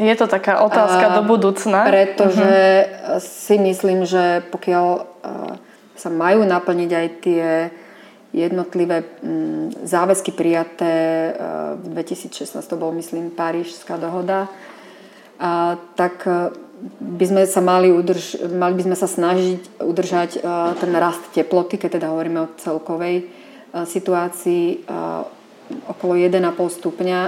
Je 0.00 0.14
to 0.16 0.24
taká 0.24 0.64
otázka 0.64 1.12
a, 1.12 1.14
do 1.20 1.22
budúcna. 1.28 1.84
Pretože 1.84 2.52
uh-huh. 2.88 3.20
si 3.20 3.60
myslím, 3.60 4.08
že 4.08 4.40
pokiaľ 4.48 4.86
sa 5.92 6.08
majú 6.08 6.48
naplniť 6.48 6.90
aj 6.90 7.06
tie 7.20 7.44
jednotlivé 8.32 9.04
mm, 9.04 9.84
záväzky 9.84 10.32
prijaté 10.32 10.94
v 11.76 11.86
2016, 11.92 12.56
to 12.64 12.80
bol 12.80 12.88
myslím 12.96 13.28
Parížská 13.28 14.00
dohoda, 14.00 14.48
a, 15.36 15.76
tak 15.92 16.24
by 16.98 17.24
sme 17.28 17.42
sa 17.44 17.60
mali, 17.60 17.92
udrž, 17.92 18.48
mali 18.48 18.74
by 18.74 18.82
sme 18.88 18.96
sa 18.98 19.06
snažiť 19.06 19.84
udržať 19.84 20.42
ten 20.82 20.92
rast 20.98 21.30
teploty, 21.30 21.78
keď 21.78 22.00
teda 22.00 22.10
hovoríme 22.10 22.42
o 22.42 22.52
celkovej 22.58 23.30
situácii 23.70 24.82
okolo 25.86 26.12
1,5 26.18 26.42
stupňa 26.82 27.20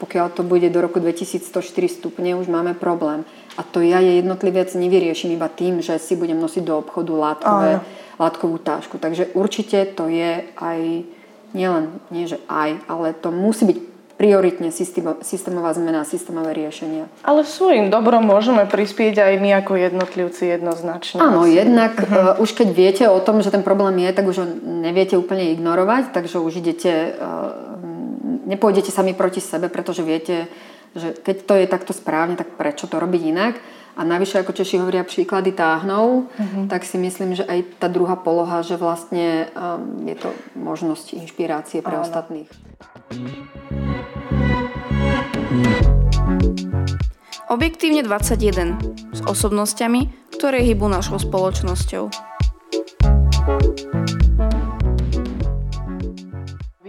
pokiaľ 0.00 0.32
to 0.32 0.42
bude 0.42 0.64
do 0.72 0.80
roku 0.80 0.96
2104 0.96 1.60
stupne, 1.92 2.32
už 2.32 2.48
máme 2.48 2.72
problém. 2.72 3.28
A 3.54 3.62
to 3.62 3.84
ja 3.84 4.00
je 4.00 4.24
jednotlivec 4.24 4.72
nevyriešim 4.72 5.36
iba 5.36 5.52
tým, 5.52 5.84
že 5.84 6.00
si 6.00 6.16
budem 6.16 6.40
nosiť 6.40 6.64
do 6.64 6.80
obchodu 6.80 7.12
látkové, 7.12 7.84
látkovú 8.16 8.56
tášku. 8.56 8.96
Takže 8.96 9.36
určite 9.36 9.84
to 9.92 10.08
je 10.08 10.48
aj, 10.56 10.80
nielen, 11.52 12.00
nie 12.08 12.24
že 12.24 12.40
aj, 12.48 12.80
ale 12.88 13.12
to 13.12 13.28
musí 13.28 13.68
byť 13.68 13.78
prioritne 14.20 14.68
systémová 15.24 15.72
zmena, 15.72 16.04
systémové 16.04 16.52
riešenia. 16.52 17.08
Ale 17.24 17.40
svojim 17.40 17.88
dobrom 17.88 18.20
môžeme 18.20 18.68
prispieť 18.68 19.16
aj 19.16 19.34
my 19.40 19.64
ako 19.64 19.80
jednotlivci 19.80 20.60
jednoznačne. 20.60 21.24
Áno, 21.24 21.48
jednak 21.48 21.96
uh-huh. 21.96 22.36
uh, 22.36 22.42
už 22.44 22.52
keď 22.52 22.68
viete 22.68 23.04
o 23.08 23.16
tom, 23.24 23.40
že 23.40 23.48
ten 23.48 23.64
problém 23.64 23.96
je, 24.04 24.12
tak 24.12 24.28
už 24.28 24.44
ho 24.44 24.46
neviete 24.60 25.16
úplne 25.16 25.56
ignorovať, 25.56 26.12
takže 26.12 26.36
už 26.36 26.60
idete, 26.60 27.16
uh, 27.16 27.69
nepôjdete 28.50 28.90
sami 28.90 29.14
proti 29.14 29.38
sebe, 29.38 29.70
pretože 29.70 30.02
viete, 30.02 30.50
že 30.98 31.14
keď 31.14 31.36
to 31.46 31.54
je 31.54 31.66
takto 31.70 31.92
správne, 31.94 32.34
tak 32.34 32.58
prečo 32.58 32.90
to 32.90 32.98
robiť 32.98 33.22
inak? 33.22 33.54
A 33.98 34.06
najvyššie, 34.06 34.38
ako 34.42 34.54
Češi 34.54 34.80
hovoria, 34.80 35.06
príklady 35.06 35.50
táhnou, 35.52 36.30
uh-huh. 36.30 36.64
tak 36.70 36.86
si 36.86 36.96
myslím, 36.96 37.34
že 37.34 37.44
aj 37.44 37.82
tá 37.82 37.90
druhá 37.90 38.14
poloha, 38.14 38.62
že 38.62 38.78
vlastne 38.78 39.50
um, 39.52 40.06
je 40.06 40.14
to 40.14 40.30
možnosť 40.56 41.20
inšpirácie 41.20 41.82
pre 41.82 41.98
Áno. 41.98 42.06
ostatných. 42.06 42.48
Objektívne 47.50 48.06
21 48.06 48.78
s 49.10 49.20
osobnosťami, 49.26 50.32
ktoré 50.38 50.62
hýbu 50.62 50.86
našou 50.86 51.18
spoločnosťou. 51.18 52.30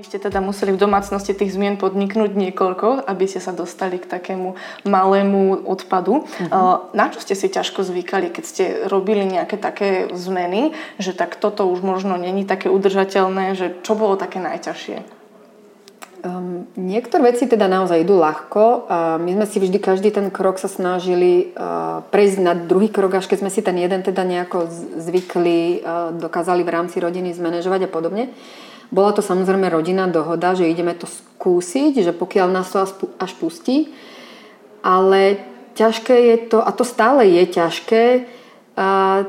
Vy 0.01 0.09
ste 0.09 0.17
teda 0.17 0.41
museli 0.41 0.73
v 0.73 0.81
domácnosti 0.81 1.37
tých 1.37 1.53
zmien 1.53 1.77
podniknúť 1.77 2.33
niekoľko, 2.33 3.05
aby 3.05 3.29
ste 3.29 3.37
sa 3.37 3.53
dostali 3.53 4.01
k 4.01 4.09
takému 4.09 4.57
malému 4.81 5.61
odpadu. 5.61 6.25
Uh-huh. 6.25 6.89
Na 6.89 7.13
čo 7.13 7.21
ste 7.21 7.37
si 7.37 7.53
ťažko 7.53 7.85
zvykali, 7.85 8.33
keď 8.33 8.43
ste 8.49 8.63
robili 8.89 9.29
nejaké 9.29 9.61
také 9.61 10.09
zmeny, 10.17 10.73
že 10.97 11.13
tak 11.13 11.37
toto 11.37 11.69
už 11.69 11.85
možno 11.85 12.17
není 12.17 12.49
také 12.49 12.65
udržateľné, 12.73 13.53
že 13.53 13.77
čo 13.85 13.93
bolo 13.93 14.17
také 14.17 14.41
najťažšie? 14.41 15.21
Um, 16.25 16.65
niektoré 16.73 17.37
veci 17.37 17.45
teda 17.45 17.69
naozaj 17.69 18.01
idú 18.01 18.17
ľahko. 18.17 18.61
Uh, 18.89 19.21
my 19.21 19.37
sme 19.37 19.45
si 19.45 19.61
vždy 19.61 19.77
každý 19.77 20.09
ten 20.09 20.33
krok 20.33 20.57
sa 20.57 20.65
snažili 20.65 21.53
uh, 21.53 22.01
prejsť 22.09 22.37
na 22.41 22.57
druhý 22.57 22.89
krok, 22.89 23.21
až 23.21 23.29
keď 23.29 23.45
sme 23.45 23.53
si 23.53 23.61
ten 23.61 23.77
jeden 23.77 24.01
teda 24.01 24.25
nejako 24.25 24.65
zvykli, 24.97 25.85
uh, 25.85 26.09
dokázali 26.17 26.65
v 26.65 26.73
rámci 26.73 26.97
rodiny 26.97 27.37
zmanéžovať 27.37 27.85
a 27.85 27.89
podobne. 27.93 28.33
Bola 28.91 29.15
to 29.15 29.23
samozrejme 29.23 29.71
rodinná 29.71 30.11
dohoda, 30.11 30.51
že 30.51 30.67
ideme 30.67 30.91
to 30.91 31.07
skúsiť, 31.07 32.03
že 32.03 32.11
pokiaľ 32.11 32.47
nás 32.51 32.69
to 32.69 32.83
až 33.17 33.31
pustí. 33.39 33.89
Ale 34.83 35.39
ťažké 35.79 36.15
je 36.35 36.37
to, 36.51 36.59
a 36.59 36.71
to 36.75 36.83
stále 36.83 37.23
je 37.23 37.43
ťažké, 37.47 38.03
uh, 38.75 39.23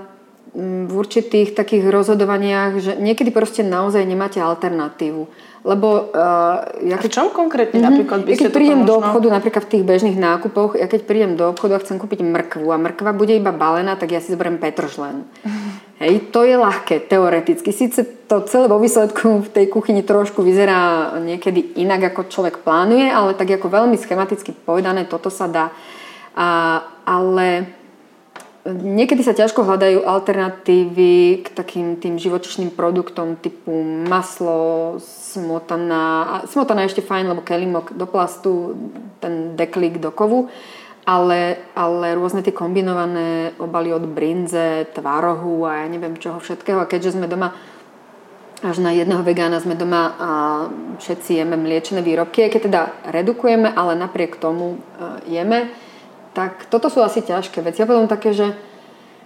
v 0.52 0.92
určitých 0.92 1.57
takých 1.57 1.88
rozhodovaniach, 1.88 2.76
že 2.76 2.92
niekedy 3.00 3.33
proste 3.33 3.64
naozaj 3.64 4.04
nemáte 4.04 4.37
alternatívu 4.37 5.25
lebo... 5.62 6.11
Uh, 6.11 6.90
ja 6.90 6.99
keď, 6.99 7.11
v 7.11 7.14
čom 7.14 7.28
konkrétne 7.31 7.78
mm-hmm. 7.78 7.90
napríklad 7.95 8.19
by 8.26 8.31
ja 8.35 8.38
keď 8.38 8.50
prídem 8.50 8.83
do 8.83 8.99
obchodu, 8.99 9.26
napríklad 9.31 9.62
v 9.66 9.71
tých 9.78 9.85
bežných 9.87 10.19
nákupoch, 10.19 10.75
ja 10.75 10.87
keď 10.90 11.00
prídem 11.07 11.33
do 11.38 11.47
obchodu 11.54 11.78
a 11.78 11.83
chcem 11.83 11.97
kúpiť 12.02 12.21
mrkvu 12.23 12.66
a 12.66 12.76
mrkva 12.83 13.14
bude 13.14 13.38
iba 13.38 13.54
balená, 13.54 13.95
tak 13.95 14.11
ja 14.11 14.19
si 14.19 14.35
zoberiem 14.35 14.59
petržlen. 14.59 15.23
Mm-hmm. 15.23 15.71
Hej, 16.02 16.35
to 16.35 16.42
je 16.42 16.59
ľahké, 16.59 17.06
teoreticky. 17.06 17.71
Sice 17.71 18.02
to 18.26 18.42
celé 18.50 18.66
vo 18.66 18.82
výsledku 18.82 19.47
v 19.47 19.52
tej 19.54 19.71
kuchyni 19.71 20.02
trošku 20.02 20.42
vyzerá 20.42 21.14
niekedy 21.23 21.78
inak, 21.78 22.11
ako 22.11 22.26
človek 22.26 22.66
plánuje, 22.66 23.06
ale 23.06 23.38
tak 23.38 23.54
ako 23.54 23.71
veľmi 23.71 23.94
schematicky 23.94 24.50
povedané, 24.50 25.06
toto 25.06 25.30
sa 25.30 25.47
dá. 25.47 25.71
A, 26.35 26.82
ale 27.06 27.71
Niekedy 28.62 29.26
sa 29.26 29.35
ťažko 29.35 29.66
hľadajú 29.66 30.06
alternatívy 30.06 31.42
k 31.42 31.47
takým 31.50 31.99
tým 31.99 32.14
živočišným 32.14 32.71
produktom 32.71 33.35
typu 33.35 33.75
maslo, 34.06 35.02
smotana. 35.02 36.47
Smotana 36.47 36.87
je 36.87 36.94
ešte 36.94 37.02
fajn, 37.02 37.35
lebo 37.35 37.42
kelimok 37.42 37.90
do 37.99 38.06
plastu, 38.06 38.78
ten 39.18 39.59
deklík 39.59 39.99
do 39.99 40.14
kovu. 40.14 40.47
Ale, 41.02 41.59
ale 41.75 42.14
rôzne 42.14 42.47
tie 42.47 42.54
kombinované 42.54 43.59
obaly 43.59 43.90
od 43.90 44.06
brinze, 44.06 44.87
tvarohu 44.94 45.66
a 45.66 45.82
ja 45.82 45.87
neviem 45.90 46.14
čoho 46.14 46.38
všetkého. 46.38 46.78
A 46.78 46.87
keďže 46.87 47.18
sme 47.18 47.26
doma 47.26 47.50
až 48.62 48.78
na 48.78 48.94
jedného 48.94 49.26
vegána 49.26 49.59
sme 49.59 49.75
doma 49.75 50.14
a 50.23 50.30
všetci 51.02 51.42
jeme 51.42 51.59
mliečne 51.59 51.99
výrobky, 51.99 52.47
keď 52.47 52.62
teda 52.62 52.80
redukujeme, 53.11 53.66
ale 53.66 53.99
napriek 53.99 54.38
tomu 54.38 54.78
jeme, 55.26 55.66
tak 56.32 56.71
toto 56.71 56.87
sú 56.87 57.02
asi 57.02 57.26
ťažké 57.26 57.59
veci. 57.59 57.82
A 57.82 57.90
potom 57.90 58.06
také, 58.06 58.30
že, 58.30 58.54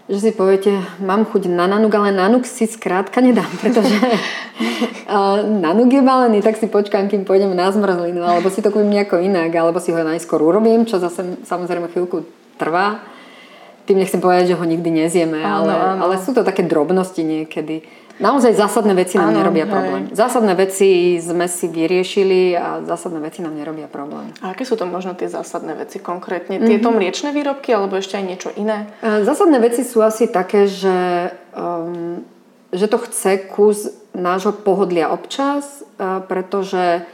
že 0.07 0.19
si 0.23 0.31
poviete, 0.31 0.71
mám 1.03 1.27
chuť 1.27 1.51
na 1.51 1.67
nanuk, 1.67 1.91
ale 1.99 2.15
nanuk 2.15 2.47
si 2.47 2.71
skrátka 2.71 3.19
nedám, 3.19 3.51
pretože 3.59 3.99
nanuk 5.67 5.91
je 5.91 6.03
balený, 6.03 6.39
tak 6.47 6.55
si 6.63 6.71
počkám, 6.71 7.11
kým 7.11 7.27
pôjdem 7.27 7.51
na 7.51 7.67
zmrzlinu, 7.75 8.23
alebo 8.23 8.47
si 8.47 8.63
to 8.63 8.71
kúpim 8.71 8.87
nejako 8.87 9.19
inak, 9.19 9.51
alebo 9.51 9.83
si 9.83 9.91
ho 9.91 9.99
najskôr 9.99 10.39
urobím, 10.39 10.87
čo 10.87 11.03
zase 11.03 11.43
samozrejme 11.43 11.91
chvíľku 11.91 12.23
trvá. 12.55 13.03
Tým 13.87 14.03
nechcem 14.03 14.19
povedať, 14.19 14.51
že 14.53 14.59
ho 14.59 14.65
nikdy 14.67 14.91
nezieme, 14.91 15.39
áno, 15.39 15.71
ale, 15.71 15.73
áno. 15.79 16.01
ale 16.11 16.15
sú 16.19 16.35
to 16.35 16.43
také 16.43 16.67
drobnosti 16.67 17.23
niekedy. 17.23 17.87
Naozaj 18.17 18.57
zásadné 18.57 18.97
veci 18.97 19.21
nám 19.21 19.29
ano, 19.29 19.45
nerobia 19.45 19.69
hej. 19.69 19.73
problém. 19.73 20.03
Zásadné 20.09 20.57
veci 20.57 21.21
sme 21.21 21.45
si 21.53 21.69
vyriešili 21.69 22.57
a 22.57 22.81
zásadné 22.81 23.21
veci 23.21 23.45
nám 23.45 23.53
nerobia 23.53 23.93
problém. 23.93 24.33
A 24.41 24.57
aké 24.57 24.65
sú 24.65 24.73
to 24.73 24.89
možno 24.89 25.13
tie 25.13 25.29
zásadné 25.29 25.77
veci 25.77 26.01
konkrétne? 26.01 26.57
Mm-hmm. 26.57 26.71
Tieto 26.73 26.89
mliečne 26.97 27.31
výrobky 27.37 27.77
alebo 27.77 28.01
ešte 28.01 28.17
aj 28.17 28.25
niečo 28.25 28.51
iné? 28.57 28.89
E, 29.05 29.21
zásadné 29.21 29.61
veci 29.61 29.85
sú 29.85 30.01
asi 30.01 30.33
také, 30.33 30.65
že, 30.65 31.29
um, 31.53 32.25
že 32.73 32.89
to 32.89 32.97
chce 33.05 33.53
kus 33.53 33.93
nášho 34.17 34.57
pohodlia 34.65 35.13
občas, 35.13 35.85
uh, 36.01 36.25
pretože 36.25 37.05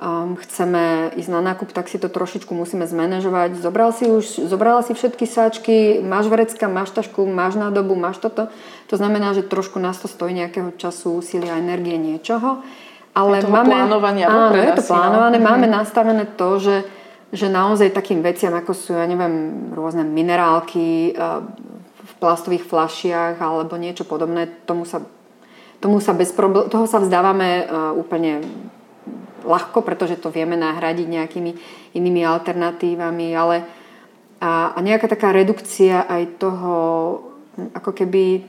um, 0.00 0.34
chceme 0.40 1.12
ísť 1.14 1.30
na 1.30 1.40
nákup, 1.52 1.76
tak 1.76 1.92
si 1.92 2.00
to 2.00 2.08
trošičku 2.08 2.50
musíme 2.56 2.88
zmanéžovať. 2.88 3.60
Zobral 3.60 3.92
si 3.92 4.08
už, 4.08 4.48
zobrala 4.48 4.80
si 4.80 4.96
všetky 4.96 5.28
sáčky, 5.28 6.00
máš 6.00 6.32
vrecka, 6.32 6.66
máš 6.66 6.96
tašku, 6.96 7.28
máš 7.28 7.60
nádobu, 7.60 7.92
máš 7.94 8.18
toto. 8.18 8.48
To 8.88 8.94
znamená, 8.96 9.36
že 9.36 9.44
trošku 9.44 9.76
nás 9.76 10.00
to 10.00 10.08
stojí 10.08 10.32
nejakého 10.32 10.72
času, 10.80 11.20
úsilia, 11.20 11.60
energie, 11.60 12.00
niečoho. 12.00 12.64
Ale 13.12 13.42
je 13.42 13.50
máme, 13.50 13.74
plánovania 13.74 14.26
áno, 14.30 14.56
je 14.56 14.72
to 14.80 14.84
no. 14.86 14.90
plánované. 14.90 15.36
No. 15.36 15.44
Máme 15.44 15.66
nastavené 15.68 16.24
to, 16.38 16.62
že, 16.62 16.76
že 17.34 17.46
naozaj 17.52 17.92
takým 17.92 18.22
veciam, 18.24 18.54
ako 18.56 18.72
sú, 18.72 18.94
ja 18.94 19.04
neviem, 19.04 19.68
rôzne 19.74 20.06
minerálky 20.06 21.12
v 22.00 22.12
plastových 22.22 22.64
flašiach 22.64 23.36
alebo 23.42 23.74
niečo 23.76 24.06
podobné, 24.06 24.46
tomu 24.62 24.86
sa, 24.86 25.02
tomu 25.82 25.98
sa 25.98 26.14
bez 26.14 26.30
problém, 26.30 26.70
toho 26.70 26.86
sa 26.86 27.02
vzdávame 27.02 27.66
úplne 27.98 28.46
ľahko, 29.44 29.84
pretože 29.84 30.20
to 30.20 30.32
vieme 30.32 30.56
nahradiť 30.56 31.06
nejakými 31.06 31.52
inými 31.96 32.22
alternatívami, 32.24 33.28
ale 33.34 33.56
a, 34.40 34.72
a 34.72 34.78
nejaká 34.80 35.06
taká 35.08 35.36
redukcia 35.36 36.08
aj 36.08 36.40
toho, 36.40 36.74
ako 37.76 37.92
keby, 37.92 38.40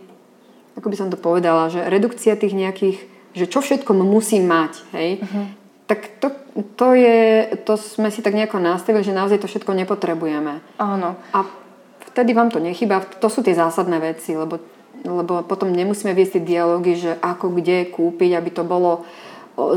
ako 0.79 0.88
by 0.88 0.95
som 0.95 1.10
to 1.12 1.19
povedala, 1.19 1.67
že 1.67 1.83
redukcia 1.83 2.39
tých 2.39 2.55
nejakých, 2.55 2.98
že 3.36 3.45
čo 3.51 3.60
všetko 3.60 3.91
musím 4.00 4.48
mať, 4.48 4.74
hej, 4.95 5.10
uh-huh. 5.19 5.45
tak 5.91 6.15
to, 6.24 6.31
to 6.79 6.95
je, 6.95 7.19
to 7.67 7.75
sme 7.75 8.07
si 8.07 8.24
tak 8.24 8.36
nejako 8.36 8.63
nastavili, 8.63 9.03
že 9.03 9.15
naozaj 9.15 9.43
to 9.43 9.51
všetko 9.51 9.75
nepotrebujeme. 9.83 10.63
Áno. 10.79 11.19
A 11.36 11.39
vtedy 12.12 12.31
vám 12.31 12.51
to 12.51 12.63
nechýba, 12.63 13.03
to 13.19 13.27
sú 13.27 13.43
tie 13.43 13.55
zásadné 13.55 14.00
veci, 14.00 14.36
lebo, 14.36 14.63
lebo 15.03 15.43
potom 15.43 15.71
nemusíme 15.71 16.15
viesť 16.15 16.39
tie 16.39 16.55
dialógy, 16.55 17.00
že 17.00 17.12
ako 17.19 17.55
kde 17.60 17.91
kúpiť, 17.91 18.31
aby 18.36 18.50
to 18.51 18.63
bolo 18.63 19.03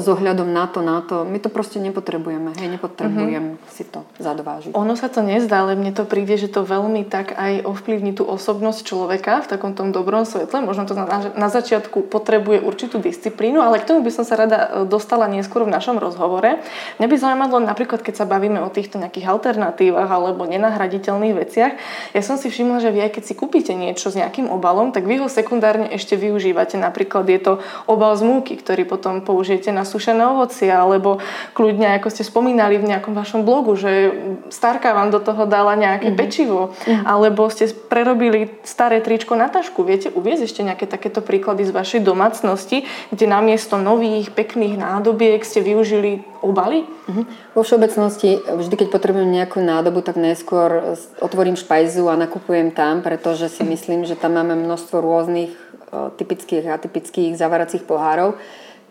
s 0.00 0.06
ohľadom 0.08 0.48
na 0.48 0.64
to, 0.66 0.80
na 0.80 1.04
to. 1.04 1.28
My 1.28 1.36
to 1.36 1.52
proste 1.52 1.78
nepotrebujeme. 1.78 2.56
Hej, 2.56 2.80
nepotrebujem 2.80 3.44
mm-hmm. 3.54 3.70
si 3.70 3.84
to 3.84 4.02
zadovážiť. 4.16 4.72
Ono 4.72 4.94
sa 4.96 5.12
to 5.12 5.20
nezdá, 5.20 5.62
ale 5.62 5.76
mne 5.76 5.92
to 5.92 6.08
príde, 6.08 6.34
že 6.40 6.48
to 6.48 6.64
veľmi 6.64 7.04
tak 7.04 7.36
aj 7.36 7.68
ovplyvní 7.68 8.16
tú 8.16 8.24
osobnosť 8.24 8.80
človeka 8.88 9.44
v 9.44 9.50
takom 9.52 9.76
tom 9.76 9.92
dobrom 9.92 10.24
svetle. 10.24 10.64
Možno 10.64 10.88
to 10.88 10.96
na, 10.96 11.34
na 11.36 11.48
začiatku 11.52 12.08
potrebuje 12.08 12.64
určitú 12.64 13.02
disciplínu, 13.02 13.60
ale 13.60 13.82
k 13.82 13.92
tomu 13.92 14.00
by 14.00 14.10
som 14.14 14.24
sa 14.24 14.40
rada 14.40 14.58
e, 14.58 14.68
dostala 14.88 15.28
neskôr 15.28 15.68
v 15.68 15.74
našom 15.74 16.00
rozhovore. 16.00 16.64
Mňa 17.02 17.06
by 17.10 17.16
zaujímalo 17.20 17.60
napríklad, 17.60 18.00
keď 18.00 18.24
sa 18.24 18.26
bavíme 18.30 18.62
o 18.62 18.72
týchto 18.72 18.96
nejakých 18.96 19.28
alternatívach 19.28 20.08
alebo 20.08 20.48
nenahraditeľných 20.48 21.34
veciach. 21.36 21.72
Ja 22.16 22.22
som 22.22 22.38
si 22.40 22.48
všimla, 22.48 22.80
že 22.80 22.94
vy 22.94 23.04
aj 23.04 23.20
keď 23.20 23.22
si 23.26 23.34
kúpite 23.34 23.74
niečo 23.74 24.08
s 24.08 24.16
nejakým 24.16 24.48
obalom, 24.48 24.94
tak 24.94 25.04
vy 25.04 25.20
ho 25.20 25.28
sekundárne 25.28 25.90
ešte 25.90 26.14
využívate. 26.14 26.78
Napríklad 26.78 27.26
je 27.26 27.40
to 27.42 27.52
obal 27.90 28.14
z 28.14 28.22
múky, 28.22 28.54
ktorý 28.54 28.86
potom 28.86 29.20
použijete 29.26 29.73
nasušené 29.74 30.22
ovocie, 30.22 30.70
alebo 30.70 31.18
kľudne, 31.58 31.98
ako 31.98 32.08
ste 32.14 32.22
spomínali 32.22 32.78
v 32.78 32.94
nejakom 32.94 33.12
vašom 33.12 33.42
blogu, 33.42 33.74
že 33.74 34.14
starka 34.54 34.94
vám 34.94 35.10
do 35.10 35.18
toho 35.18 35.50
dala 35.50 35.74
nejaké 35.74 36.14
mm-hmm. 36.14 36.22
pečivo, 36.22 36.70
mm-hmm. 36.70 37.02
alebo 37.02 37.50
ste 37.50 37.66
prerobili 37.74 38.54
staré 38.62 39.02
tričko 39.02 39.34
na 39.34 39.50
tašku. 39.50 39.82
Viete 39.82 40.14
uviezť 40.14 40.42
ešte 40.46 40.62
nejaké 40.62 40.86
takéto 40.86 41.18
príklady 41.20 41.66
z 41.66 41.74
vašej 41.74 42.00
domácnosti, 42.06 42.86
kde 43.10 43.26
namiesto 43.26 43.74
nových, 43.74 44.30
pekných 44.30 44.78
nádobiek 44.78 45.42
ste 45.42 45.58
využili 45.60 46.22
obaly? 46.38 46.86
Mm-hmm. 46.86 47.24
Vo 47.58 47.62
všeobecnosti, 47.66 48.38
vždy 48.38 48.74
keď 48.78 48.88
potrebujem 48.94 49.28
nejakú 49.34 49.58
nádobu, 49.58 50.00
tak 50.00 50.14
najskôr 50.14 50.96
otvorím 51.18 51.58
špajzu 51.58 52.06
a 52.06 52.14
nakupujem 52.14 52.70
tam, 52.70 53.02
pretože 53.02 53.50
si 53.50 53.66
myslím, 53.66 54.06
že 54.06 54.14
tam 54.14 54.38
máme 54.38 54.54
množstvo 54.54 55.02
rôznych 55.02 55.52
typických 55.94 56.66
a 56.68 56.74
atypických 56.74 57.38
zavaracích 57.38 57.86
pohárov. 57.86 58.34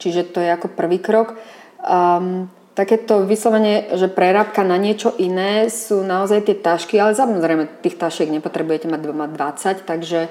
Čiže 0.04 0.36
to 0.36 0.44
je 0.44 0.52
ako 0.52 0.76
prvý 0.76 1.00
krok. 1.00 1.40
Um, 1.80 2.52
takéto 2.76 3.24
vyslovene, 3.24 3.96
že 3.96 4.12
prerábka 4.12 4.68
na 4.68 4.76
niečo 4.76 5.16
iné 5.16 5.72
sú 5.72 6.04
naozaj 6.04 6.52
tie 6.52 6.60
tašky, 6.60 7.00
ale 7.00 7.16
samozrejme 7.16 7.80
tých 7.80 7.96
tašiek 7.96 8.28
nepotrebujete 8.28 8.92
mať 8.92 9.00
20, 9.00 9.88
takže, 9.88 10.28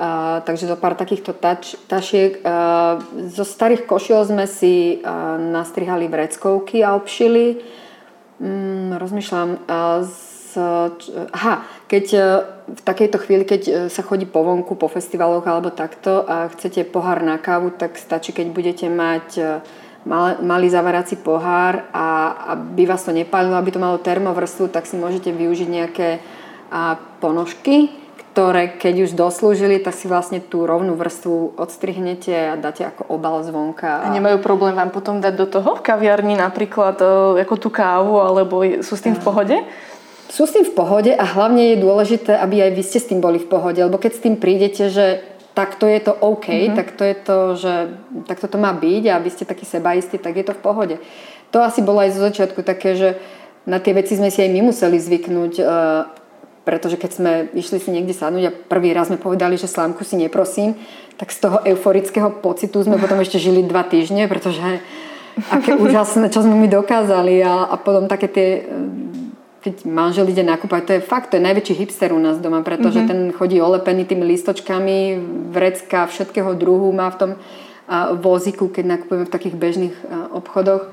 uh, 0.00 0.40
takže 0.40 0.64
zo 0.70 0.76
pár 0.80 0.96
takýchto 0.96 1.36
tač, 1.36 1.76
tašiek. 1.84 2.40
Uh, 2.40 3.04
zo 3.28 3.44
starých 3.44 3.84
košiel 3.84 4.24
sme 4.24 4.48
si 4.48 5.04
uh, 5.04 5.36
nastrihali 5.36 6.08
vreckovky 6.08 6.80
a 6.80 6.96
obšili. 6.96 7.60
Um, 8.40 8.96
rozmýšľam, 8.96 9.48
uh, 9.68 10.00
z, 10.06 10.29
aha, 10.56 11.66
keď 11.86 12.04
e, 12.14 12.20
v 12.70 12.82
takejto 12.82 13.18
chvíli, 13.22 13.44
keď 13.46 13.62
e, 13.66 13.72
sa 13.90 14.02
chodí 14.02 14.26
po 14.26 14.42
vonku, 14.42 14.74
po 14.74 14.88
festivaloch 14.88 15.46
alebo 15.46 15.74
takto 15.74 16.24
a 16.26 16.50
chcete 16.50 16.86
pohár 16.86 17.22
na 17.22 17.38
kávu, 17.38 17.74
tak 17.74 17.98
stačí, 17.98 18.34
keď 18.34 18.46
budete 18.50 18.86
mať 18.90 19.26
e, 19.38 19.42
mal, 20.06 20.38
malý 20.42 20.70
zavarací 20.70 21.18
pohár 21.18 21.86
a 21.90 22.34
aby 22.58 22.86
vás 22.86 23.04
to 23.06 23.12
nepálilo, 23.12 23.58
aby 23.58 23.70
to 23.70 23.82
malo 23.82 23.98
termovrstvu, 23.98 24.70
tak 24.72 24.86
si 24.86 24.98
môžete 24.98 25.34
využiť 25.34 25.68
nejaké 25.68 26.08
ponožky, 27.18 27.90
ktoré 28.30 28.78
keď 28.78 29.10
už 29.10 29.18
doslúžili, 29.18 29.82
tak 29.82 29.90
si 29.90 30.06
vlastne 30.06 30.38
tú 30.38 30.62
rovnú 30.62 30.94
vrstvu 30.94 31.58
odstrihnete 31.58 32.30
a 32.30 32.54
dáte 32.54 32.86
ako 32.86 33.10
obal 33.10 33.42
zvonka. 33.42 34.06
A, 34.06 34.06
a 34.06 34.14
nemajú 34.14 34.38
problém 34.38 34.78
vám 34.78 34.94
potom 34.94 35.18
dať 35.18 35.34
do 35.34 35.50
toho 35.50 35.74
v 35.74 35.82
kaviarni 35.82 36.38
napríklad 36.38 37.02
ako 37.42 37.54
tú 37.58 37.74
kávu, 37.74 38.22
alebo 38.22 38.62
sú 38.86 38.94
s 38.94 39.02
tým 39.02 39.18
v 39.18 39.24
pohode? 39.26 39.58
Sú 40.30 40.46
s 40.46 40.54
tým 40.54 40.62
v 40.62 40.74
pohode 40.78 41.10
a 41.10 41.24
hlavne 41.26 41.74
je 41.74 41.82
dôležité, 41.82 42.38
aby 42.38 42.62
aj 42.62 42.70
vy 42.78 42.82
ste 42.86 42.98
s 43.02 43.10
tým 43.10 43.18
boli 43.18 43.42
v 43.42 43.50
pohode, 43.50 43.82
lebo 43.82 43.98
keď 43.98 44.12
s 44.14 44.24
tým 44.24 44.38
prídete, 44.38 44.86
že 44.86 45.26
takto 45.58 45.90
je 45.90 46.00
to 46.00 46.14
OK, 46.14 46.46
mm-hmm. 46.46 46.76
tak 46.78 46.94
to 46.94 47.02
je 47.02 47.16
to, 47.18 47.38
že 47.58 47.74
takto 48.30 48.46
to 48.46 48.56
má 48.56 48.70
byť 48.70 49.04
a 49.10 49.18
vy 49.18 49.28
ste 49.34 49.42
takí 49.44 49.66
sebaistí, 49.66 50.16
tak 50.22 50.38
je 50.38 50.46
to 50.46 50.54
v 50.54 50.62
pohode. 50.62 50.96
To 51.50 51.66
asi 51.66 51.82
bolo 51.82 51.98
aj 51.98 52.14
zo 52.14 52.22
začiatku 52.22 52.62
také, 52.62 52.94
že 52.94 53.18
na 53.66 53.82
tie 53.82 53.90
veci 53.90 54.14
sme 54.14 54.30
si 54.30 54.40
aj 54.40 54.50
my 54.54 54.70
museli 54.70 54.96
zvyknúť, 55.02 55.52
uh, 55.60 56.06
pretože 56.62 56.94
keď 56.94 57.10
sme 57.10 57.32
išli 57.58 57.82
si 57.82 57.90
niekde 57.90 58.14
sadnúť 58.14 58.44
a 58.46 58.54
prvý 58.54 58.94
raz 58.94 59.10
sme 59.10 59.18
povedali, 59.18 59.58
že 59.58 59.66
slámku 59.66 60.06
si 60.06 60.14
neprosím, 60.14 60.78
tak 61.18 61.34
z 61.34 61.42
toho 61.42 61.58
euforického 61.66 62.30
pocitu 62.38 62.80
sme 62.86 62.96
potom 62.96 63.18
ešte 63.18 63.42
žili 63.42 63.66
dva 63.66 63.82
týždne, 63.82 64.30
pretože 64.30 64.78
aké 65.50 65.74
úžasné, 65.84 66.30
čo 66.30 66.46
sme 66.46 66.54
mi 66.54 66.70
dokázali 66.70 67.42
a, 67.42 67.66
a 67.66 67.74
potom 67.76 68.06
také 68.06 68.30
tie 68.30 68.48
keď 69.60 69.84
manžel 69.84 70.28
ide 70.32 70.40
nakúpať, 70.40 70.82
to 70.88 70.92
je 70.96 71.02
fakt, 71.04 71.30
to 71.30 71.36
je 71.36 71.44
najväčší 71.44 71.74
hipster 71.76 72.16
u 72.16 72.20
nás 72.20 72.40
doma, 72.40 72.64
pretože 72.64 73.04
mm-hmm. 73.04 73.12
ten 73.12 73.20
chodí 73.36 73.60
olepený 73.60 74.08
tými 74.08 74.24
listočkami, 74.24 75.20
vrecka 75.52 76.08
všetkého 76.08 76.56
druhu 76.56 76.92
má 76.96 77.12
v 77.12 77.18
tom 77.20 77.30
vozíku, 78.22 78.72
keď 78.72 78.84
nakupujeme 78.86 79.26
v 79.26 79.34
takých 79.34 79.56
bežných 79.58 79.96
obchodoch. 80.30 80.88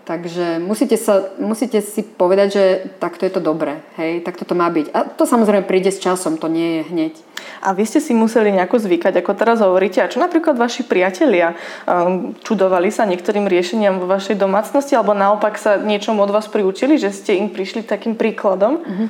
Takže 0.00 0.58
musíte, 0.58 0.96
sa, 0.96 1.30
musíte 1.38 1.78
si 1.84 2.02
povedať, 2.02 2.48
že 2.50 2.64
takto 2.98 3.28
je 3.28 3.32
to 3.36 3.38
dobré, 3.38 3.84
hej, 4.00 4.24
takto 4.24 4.48
to 4.48 4.58
má 4.58 4.66
byť. 4.72 4.90
A 4.90 5.06
to 5.06 5.28
samozrejme 5.28 5.68
príde 5.68 5.92
s 5.92 6.02
časom, 6.02 6.40
to 6.40 6.48
nie 6.48 6.80
je 6.80 6.82
hneď. 6.88 7.14
A 7.60 7.76
vy 7.76 7.84
ste 7.84 8.00
si 8.00 8.16
museli 8.16 8.50
nejako 8.50 8.80
zvykať, 8.80 9.20
ako 9.20 9.32
teraz 9.36 9.60
hovoríte. 9.60 10.00
A 10.00 10.10
čo 10.10 10.18
napríklad 10.18 10.56
vaši 10.56 10.88
priatelia? 10.88 11.52
Um, 11.84 12.32
čudovali 12.40 12.88
sa 12.88 13.04
niektorým 13.04 13.44
riešeniam 13.44 14.00
vo 14.00 14.08
vašej 14.08 14.40
domácnosti, 14.40 14.96
alebo 14.96 15.12
naopak 15.12 15.60
sa 15.60 15.76
niečom 15.76 16.16
od 16.16 16.32
vás 16.32 16.48
priučili, 16.48 16.96
že 16.96 17.12
ste 17.12 17.36
im 17.36 17.52
prišli 17.52 17.84
takým 17.84 18.16
príkladom? 18.16 18.80
Uh-huh. 18.80 19.08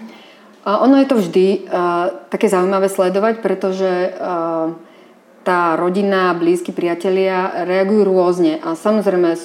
A 0.66 0.84
ono 0.84 0.98
je 1.00 1.06
to 1.08 1.16
vždy 1.16 1.70
uh, 1.70 2.12
také 2.28 2.50
zaujímavé 2.50 2.90
sledovať, 2.90 3.40
pretože 3.40 4.12
uh, 4.12 4.74
tá 5.40 5.72
rodina, 5.80 6.36
blízki 6.36 6.68
priatelia 6.68 7.64
reagujú 7.64 8.04
rôzne. 8.04 8.60
A 8.60 8.76
samozrejme 8.76 9.40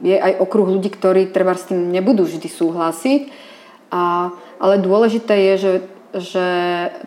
je 0.00 0.16
aj 0.16 0.40
okruh 0.40 0.68
ľudí, 0.68 0.88
ktorí 0.88 1.28
treba 1.28 1.52
s 1.52 1.68
tým 1.68 1.92
nebudú 1.92 2.24
vždy 2.24 2.48
súhlasiť. 2.48 3.22
A, 3.92 4.32
ale 4.56 4.80
dôležité 4.80 5.52
je, 5.52 5.54
že, 5.56 5.72
že 6.16 6.46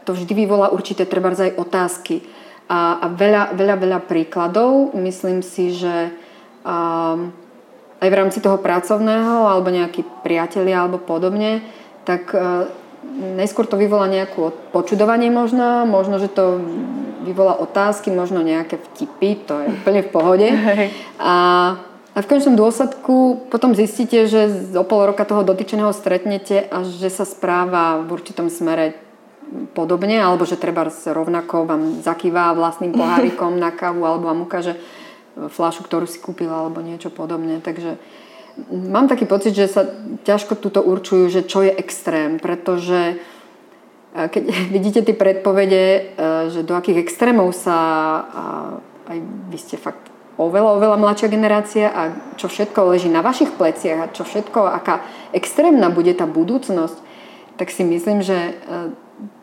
to 0.05 0.13
vždy 0.13 0.33
vyvolá 0.45 0.69
určité 0.69 1.09
treba 1.09 1.33
aj 1.33 1.57
otázky. 1.57 2.21
A, 2.69 3.01
a 3.01 3.05
veľa, 3.09 3.57
veľa, 3.57 3.75
veľa 3.81 3.99
príkladov. 4.05 4.93
Myslím 4.93 5.41
si, 5.41 5.73
že 5.73 6.13
a, 6.63 7.17
aj 8.03 8.07
v 8.09 8.17
rámci 8.17 8.39
toho 8.43 8.61
pracovného 8.61 9.47
alebo 9.49 9.73
nejakí 9.73 10.05
priatelia 10.21 10.85
alebo 10.85 11.01
podobne, 11.01 11.65
tak 12.05 12.29
a, 12.31 12.69
najskôr 13.13 13.65
to 13.65 13.75
vyvolá 13.75 14.05
nejakú 14.05 14.53
počudovanie 14.69 15.33
možno, 15.33 15.89
možno, 15.89 16.21
že 16.21 16.29
to 16.29 16.61
vyvolá 17.23 17.55
otázky, 17.57 18.11
možno 18.11 18.43
nejaké 18.43 18.75
vtipy, 18.75 19.39
to 19.47 19.55
je 19.63 19.67
úplne 19.81 20.01
v 20.03 20.11
pohode. 20.11 20.47
A, 21.17 21.33
a 22.13 22.21
v 22.21 22.29
konečnom 22.29 22.53
dôsledku 22.53 23.49
potom 23.49 23.73
zistíte, 23.73 24.29
že 24.29 24.69
o 24.77 24.85
pol 24.85 25.09
roka 25.09 25.25
toho 25.25 25.41
dotyčeného 25.41 25.89
stretnete 25.97 26.61
a 26.69 26.85
že 26.85 27.09
sa 27.09 27.25
správa 27.25 28.05
v 28.05 28.13
určitom 28.13 28.53
smere 28.53 28.93
podobne, 29.73 30.21
alebo 30.21 30.45
že 30.45 30.61
treba 30.61 30.85
rovnako 30.85 31.65
vám 31.65 31.83
zakýva 32.05 32.53
vlastným 32.53 32.93
pohárikom 32.99 33.57
na 33.57 33.73
kávu, 33.73 34.05
alebo 34.05 34.29
vám 34.29 34.45
ukáže 34.45 34.77
fľašu, 35.33 35.81
ktorú 35.89 36.05
si 36.05 36.21
kúpila, 36.21 36.61
alebo 36.61 36.85
niečo 36.85 37.09
podobne. 37.09 37.57
Takže 37.65 37.97
mám 38.69 39.09
taký 39.09 39.25
pocit, 39.25 39.57
že 39.57 39.65
sa 39.65 39.81
ťažko 40.21 40.61
tuto 40.61 40.85
určujú, 40.85 41.33
že 41.33 41.41
čo 41.41 41.65
je 41.65 41.73
extrém, 41.73 42.37
pretože 42.37 43.17
eh, 44.13 44.27
keď 44.29 44.43
vidíte 44.75 45.01
tie 45.01 45.17
predpovede, 45.17 45.83
eh, 45.89 46.03
že 46.53 46.61
do 46.61 46.77
akých 46.77 47.01
extrémov 47.01 47.49
sa 47.57 47.77
aj 49.03 49.17
vy 49.49 49.57
ste 49.57 49.81
fakt 49.81 50.12
oveľa, 50.37 50.81
oveľa 50.81 50.97
mladšia 50.97 51.29
generácia 51.29 51.87
a 51.93 52.01
čo 52.39 52.49
všetko 52.49 52.89
leží 52.93 53.09
na 53.09 53.21
vašich 53.21 53.53
pleciach 53.53 53.99
a 54.01 54.11
čo 54.13 54.25
všetko, 54.25 54.59
aká 54.65 55.05
extrémna 55.35 55.93
bude 55.93 56.13
tá 56.17 56.25
budúcnosť, 56.25 56.97
tak 57.57 57.69
si 57.69 57.85
myslím, 57.85 58.25
že 58.25 58.37
e, 58.49 58.53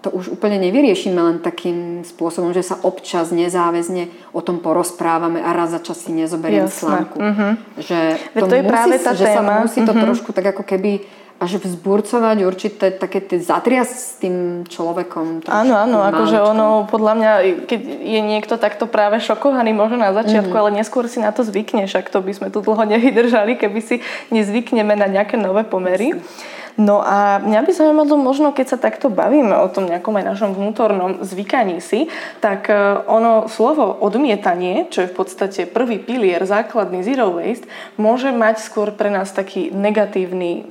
to 0.03 0.11
už 0.11 0.35
úplne 0.35 0.59
nevyriešime 0.59 1.21
len 1.21 1.39
takým 1.39 2.03
spôsobom, 2.03 2.51
že 2.51 2.67
sa 2.67 2.77
občas 2.83 3.31
nezáväzne 3.31 4.11
o 4.35 4.41
tom 4.43 4.59
porozprávame 4.59 5.39
a 5.39 5.55
raz 5.55 5.71
za 5.71 5.81
čas 5.81 6.03
si 6.03 6.11
nezoberiem 6.11 6.67
slámku. 6.67 7.21
Mm-hmm. 7.21 7.53
Že 7.79 7.99
to, 8.35 8.47
to 8.51 8.55
je 8.59 8.65
musí, 8.65 8.73
práve 8.73 8.95
tá 8.99 9.13
že 9.15 9.27
téma. 9.31 9.37
sa 9.37 9.43
musí 9.63 9.79
to 9.85 9.93
mm-hmm. 9.93 10.05
trošku 10.09 10.31
tak 10.35 10.47
ako 10.57 10.63
keby 10.67 11.07
až 11.41 11.57
vzburcovať 11.57 12.45
určité 12.45 12.93
také 12.93 13.25
tie 13.25 13.41
zatrias 13.41 13.89
s 13.89 14.21
tým 14.21 14.69
človekom. 14.69 15.49
Áno, 15.49 15.73
áno, 15.73 16.05
akože 16.05 16.37
ono 16.37 16.85
podľa 16.85 17.13
mňa, 17.17 17.33
keď 17.65 17.81
je 18.05 18.21
niekto 18.21 18.61
takto 18.61 18.85
práve 18.85 19.25
šokovaný 19.25 19.73
možno 19.73 20.05
na 20.05 20.13
začiatku, 20.13 20.53
mm. 20.53 20.61
ale 20.61 20.71
neskôr 20.77 21.09
si 21.09 21.17
na 21.17 21.33
to 21.33 21.41
zvykneš, 21.41 21.97
ak 21.97 22.13
to 22.13 22.21
by 22.21 22.37
sme 22.37 22.53
tu 22.53 22.61
dlho 22.61 22.85
nevydržali, 22.85 23.57
keby 23.57 23.81
si 23.81 24.05
nezvykneme 24.29 24.93
na 24.93 25.09
nejaké 25.09 25.41
nové 25.41 25.65
pomery. 25.65 26.13
Myslím. 26.13 26.61
No 26.79 27.03
a 27.03 27.43
mňa 27.43 27.61
by 27.67 27.71
zaujímalo 27.75 28.15
možno, 28.15 28.55
keď 28.55 28.77
sa 28.77 28.79
takto 28.79 29.11
bavíme 29.11 29.57
o 29.59 29.69
tom 29.73 29.91
nejakom 29.91 30.15
aj 30.21 30.25
našom 30.37 30.51
vnútornom 30.55 31.25
zvykaní 31.27 31.83
si, 31.83 32.07
tak 32.39 32.71
e, 32.71 32.75
ono 33.11 33.51
slovo 33.51 33.91
odmietanie, 33.99 34.87
čo 34.93 35.07
je 35.07 35.11
v 35.11 35.17
podstate 35.17 35.61
prvý 35.67 35.99
pilier, 35.99 36.43
základný 36.47 37.03
zero 37.03 37.35
waste, 37.35 37.67
môže 37.99 38.31
mať 38.31 38.63
skôr 38.63 38.95
pre 38.95 39.11
nás 39.11 39.35
taký 39.35 39.75
negatívny 39.75 40.63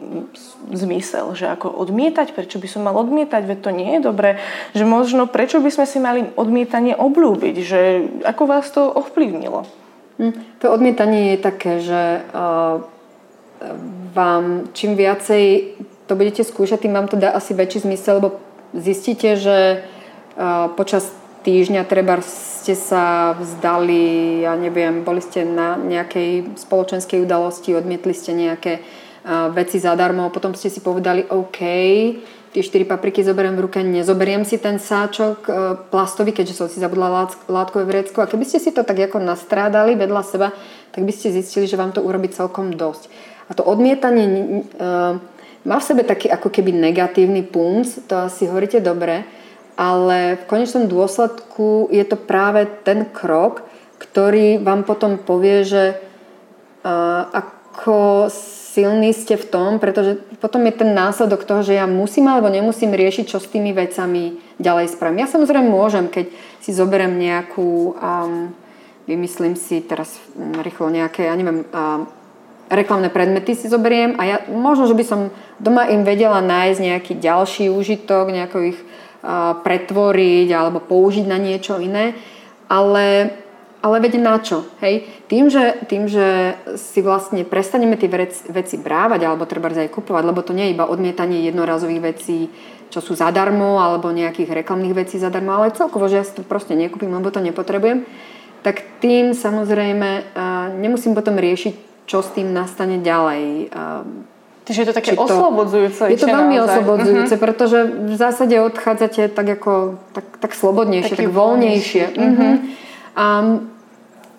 zmysel, 0.72 1.34
že 1.34 1.50
ako 1.50 1.74
odmietať, 1.74 2.32
prečo 2.32 2.62
by 2.62 2.68
som 2.70 2.86
mal 2.86 2.96
odmietať, 2.96 3.42
veď 3.44 3.60
to 3.60 3.72
nie 3.74 3.90
je 3.98 4.02
dobré, 4.06 4.40
že 4.78 4.86
možno 4.86 5.26
prečo 5.26 5.60
by 5.60 5.70
sme 5.74 5.86
si 5.90 5.98
mali 5.98 6.22
odmietanie 6.38 6.94
obľúbiť, 6.94 7.56
že 7.60 7.82
ako 8.24 8.44
vás 8.46 8.70
to 8.70 8.86
ovplyvnilo? 8.86 9.66
Hm, 10.20 10.60
to 10.60 10.66
odmietanie 10.68 11.36
je 11.36 11.40
také, 11.40 11.72
že 11.80 12.02
uh, 12.36 12.84
vám 14.14 14.72
čím 14.76 14.96
viacej 14.96 15.76
to 16.10 16.18
budete 16.18 16.42
skúšať, 16.42 16.90
tým 16.90 16.98
vám 16.98 17.06
to 17.06 17.22
dá 17.22 17.30
asi 17.30 17.54
väčší 17.54 17.86
zmysel, 17.86 18.18
lebo 18.18 18.42
zistíte, 18.74 19.38
že 19.38 19.86
počas 20.74 21.14
týždňa 21.46 21.86
treba 21.86 22.18
ste 22.26 22.74
sa 22.74 23.38
vzdali, 23.38 24.42
ja 24.44 24.58
neviem, 24.58 25.06
boli 25.06 25.22
ste 25.22 25.46
na 25.46 25.78
nejakej 25.78 26.58
spoločenskej 26.60 27.22
udalosti, 27.24 27.78
odmietli 27.78 28.12
ste 28.12 28.34
nejaké 28.34 28.82
veci 29.54 29.78
zadarmo, 29.78 30.34
potom 30.34 30.58
ste 30.58 30.74
si 30.74 30.82
povedali 30.82 31.28
OK, 31.30 31.60
tie 32.50 32.62
4 32.66 32.90
papriky 32.90 33.22
zoberiem 33.22 33.54
v 33.54 33.70
ruke, 33.70 33.80
nezoberiem 33.86 34.42
si 34.42 34.58
ten 34.58 34.82
sáčok 34.82 35.38
e, 35.46 35.52
plastový, 35.94 36.34
keďže 36.34 36.58
som 36.58 36.66
si 36.66 36.82
zabudla 36.82 37.30
látkové 37.46 37.86
vrecko. 37.86 38.26
A 38.26 38.30
keby 38.32 38.42
ste 38.42 38.58
si 38.58 38.74
to 38.74 38.82
tak 38.82 38.98
ako 38.98 39.22
nastrádali 39.22 39.94
vedľa 39.94 40.24
seba, 40.26 40.50
tak 40.90 41.06
by 41.06 41.14
ste 41.14 41.30
zistili, 41.30 41.70
že 41.70 41.78
vám 41.78 41.94
to 41.94 42.02
urobí 42.02 42.26
celkom 42.34 42.74
dosť. 42.74 43.06
A 43.50 43.58
to 43.58 43.62
odmietanie 43.62 44.66
má 45.68 45.80
v 45.80 45.88
sebe 45.88 46.02
taký 46.08 46.32
ako 46.32 46.48
keby 46.48 46.72
negatívny 46.72 47.44
punc, 47.44 48.08
to 48.08 48.16
asi 48.28 48.48
hovoríte 48.48 48.80
dobre, 48.80 49.28
ale 49.80 50.36
v 50.40 50.44
konečnom 50.48 50.92
dôsledku 50.92 51.88
je 51.92 52.04
to 52.04 52.20
práve 52.20 52.68
ten 52.84 53.08
krok, 53.08 53.64
ktorý 54.00 54.60
vám 54.60 54.88
potom 54.88 55.20
povie, 55.20 55.64
že 55.68 55.84
uh, 56.84 57.28
ako 57.32 58.28
silní 58.76 59.12
ste 59.16 59.36
v 59.36 59.50
tom, 59.50 59.70
pretože 59.80 60.20
potom 60.40 60.64
je 60.68 60.84
ten 60.84 60.92
následok 60.96 61.44
toho, 61.44 61.64
že 61.64 61.76
ja 61.76 61.88
musím 61.88 62.28
alebo 62.28 62.52
nemusím 62.52 62.96
riešiť, 62.96 63.26
čo 63.28 63.40
s 63.40 63.52
tými 63.52 63.76
vecami 63.76 64.40
ďalej 64.60 64.96
spravím. 64.96 65.24
Ja 65.24 65.32
samozrejme 65.32 65.68
môžem, 65.68 66.08
keď 66.08 66.32
si 66.64 66.72
zoberiem 66.76 67.16
nejakú, 67.20 67.96
um, 67.96 68.52
vymyslím 69.08 69.56
si 69.56 69.84
teraz 69.84 70.20
rýchlo 70.38 70.92
nejaké, 70.92 71.28
ja 71.28 71.36
neviem, 71.36 71.66
um, 71.72 72.08
reklamné 72.70 73.10
predmety 73.10 73.58
si 73.58 73.66
zoberiem 73.68 74.16
a 74.22 74.24
ja 74.26 74.38
možno, 74.48 74.86
že 74.86 74.96
by 74.96 75.04
som 75.04 75.20
doma 75.58 75.90
im 75.90 76.06
vedela 76.06 76.40
nájsť 76.40 76.80
nejaký 76.80 77.14
ďalší 77.18 77.74
úžitok, 77.74 78.30
nejako 78.30 78.58
ich 78.72 78.80
uh, 78.80 79.58
pretvoriť 79.60 80.50
alebo 80.54 80.80
použiť 80.80 81.26
na 81.26 81.42
niečo 81.42 81.82
iné, 81.82 82.14
ale 82.70 83.34
ale 83.80 84.04
veď 84.04 84.20
na 84.20 84.36
čo? 84.44 84.68
Hej? 84.84 85.08
Tým, 85.32 85.48
že, 85.48 85.88
tým, 85.88 86.12
že 86.12 86.60
si 86.76 87.00
vlastne 87.00 87.48
prestaneme 87.48 87.96
tie 87.96 88.12
veci 88.52 88.76
brávať 88.76 89.24
alebo 89.24 89.48
treba 89.48 89.72
aj 89.72 89.88
kupovať, 89.88 90.24
lebo 90.28 90.44
to 90.44 90.52
nie 90.52 90.68
je 90.68 90.76
iba 90.76 90.84
odmietanie 90.84 91.48
jednorazových 91.48 92.12
vecí, 92.12 92.52
čo 92.92 93.00
sú 93.00 93.16
zadarmo 93.16 93.80
alebo 93.80 94.12
nejakých 94.12 94.52
reklamných 94.52 94.98
vecí 94.98 95.16
zadarmo, 95.16 95.56
ale 95.56 95.72
celkovo, 95.72 96.12
že 96.12 96.20
ja 96.20 96.28
si 96.28 96.36
to 96.36 96.44
proste 96.44 96.76
nekúpim, 96.76 97.08
lebo 97.08 97.32
to 97.32 97.40
nepotrebujem, 97.40 98.04
tak 98.68 98.84
tým 99.00 99.32
samozrejme 99.32 100.36
nemusím 100.76 101.16
potom 101.16 101.40
riešiť, 101.40 101.89
čo 102.10 102.26
s 102.26 102.34
tým 102.34 102.50
nastane 102.50 102.98
ďalej. 103.06 103.70
Čiže 104.66 104.80
je 104.82 104.88
to 104.90 104.96
také 104.98 105.14
to, 105.14 105.26
oslobodzujúce. 105.26 106.10
Je 106.10 106.18
to 106.18 106.30
veľmi 106.30 106.58
naozaj. 106.58 106.82
oslobodzujúce, 106.82 107.34
uh-huh. 107.38 107.46
pretože 107.46 107.80
v 107.86 108.16
zásade 108.18 108.54
odchádzate 108.58 109.30
tak 109.34 109.48
ako 109.62 109.98
tak, 110.14 110.26
tak 110.42 110.52
slobodnejšie, 110.58 111.14
Taký 111.18 111.30
tak 111.30 111.34
voľnejšie. 111.34 112.06
Uh-huh. 112.14 112.54
A 113.18 113.26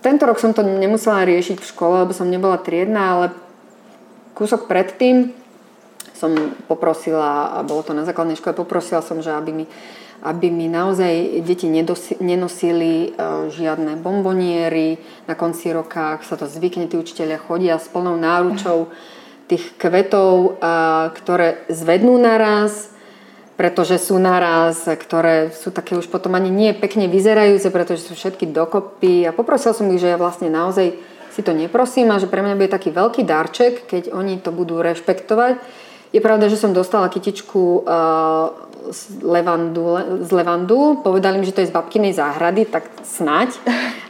tento 0.03 0.23
rok 0.27 0.39
som 0.39 0.55
to 0.55 0.63
nemusela 0.63 1.27
riešiť 1.27 1.59
v 1.63 1.69
škole, 1.71 2.07
lebo 2.07 2.15
som 2.15 2.31
nebola 2.31 2.63
triedna, 2.63 3.03
ale 3.15 3.27
kúsok 4.39 4.71
predtým 4.71 5.35
som 6.15 6.31
poprosila, 6.69 7.57
a 7.57 7.59
bolo 7.67 7.81
to 7.81 7.97
na 7.97 8.05
základnej 8.05 8.37
škole, 8.37 8.53
poprosila 8.53 9.01
som, 9.01 9.25
že 9.25 9.33
aby 9.33 9.51
mi, 9.51 9.65
aby 10.21 10.53
mi 10.53 10.69
naozaj 10.69 11.41
deti 11.45 11.67
nenosili 12.21 13.13
uh, 13.13 13.49
žiadne 13.49 13.97
bomboniery. 14.01 15.01
Na 15.25 15.35
konci 15.35 15.73
roka, 15.73 16.21
sa 16.25 16.37
to 16.37 16.45
zvykne, 16.45 16.87
tí 16.87 17.01
učiteľia 17.01 17.41
chodia 17.41 17.81
s 17.81 17.89
plnou 17.89 18.21
náručou 18.21 18.93
tých 19.49 19.75
kvetov, 19.81 20.61
uh, 20.61 21.11
ktoré 21.17 21.65
zvednú 21.73 22.21
naraz 22.21 22.91
pretože 23.61 24.01
sú 24.01 24.17
naraz, 24.17 24.89
ktoré 24.89 25.53
sú 25.53 25.69
také 25.69 25.93
už 25.93 26.09
potom 26.09 26.33
ani 26.33 26.49
nie 26.49 26.73
pekne 26.73 27.13
vyzerajúce, 27.13 27.69
pretože 27.69 28.09
sú 28.09 28.17
všetky 28.17 28.49
dokopy. 28.49 29.29
A 29.29 29.37
poprosil 29.37 29.77
som 29.77 29.85
ich, 29.93 30.01
že 30.01 30.09
ja 30.09 30.17
vlastne 30.17 30.49
naozaj 30.49 30.97
si 31.29 31.45
to 31.45 31.53
neprosím 31.53 32.09
a 32.09 32.17
že 32.17 32.25
pre 32.25 32.41
mňa 32.41 32.57
bude 32.57 32.73
taký 32.73 32.89
veľký 32.89 33.21
darček, 33.29 33.85
keď 33.85 34.17
oni 34.17 34.41
to 34.41 34.49
budú 34.49 34.81
rešpektovať. 34.81 35.61
Je 36.09 36.25
pravda, 36.25 36.49
že 36.49 36.57
som 36.57 36.73
dostala 36.73 37.13
kytičku 37.13 37.85
uh, 37.85 38.70
z 38.89 39.21
levandu, 39.21 40.01
z 40.25 40.31
levandu. 40.33 41.05
Povedali 41.05 41.37
mi, 41.39 41.45
že 41.45 41.53
to 41.53 41.61
je 41.61 41.71
z 41.71 41.77
babkinej 41.77 42.17
záhrady, 42.17 42.65
tak 42.65 42.89
snať. 43.05 43.61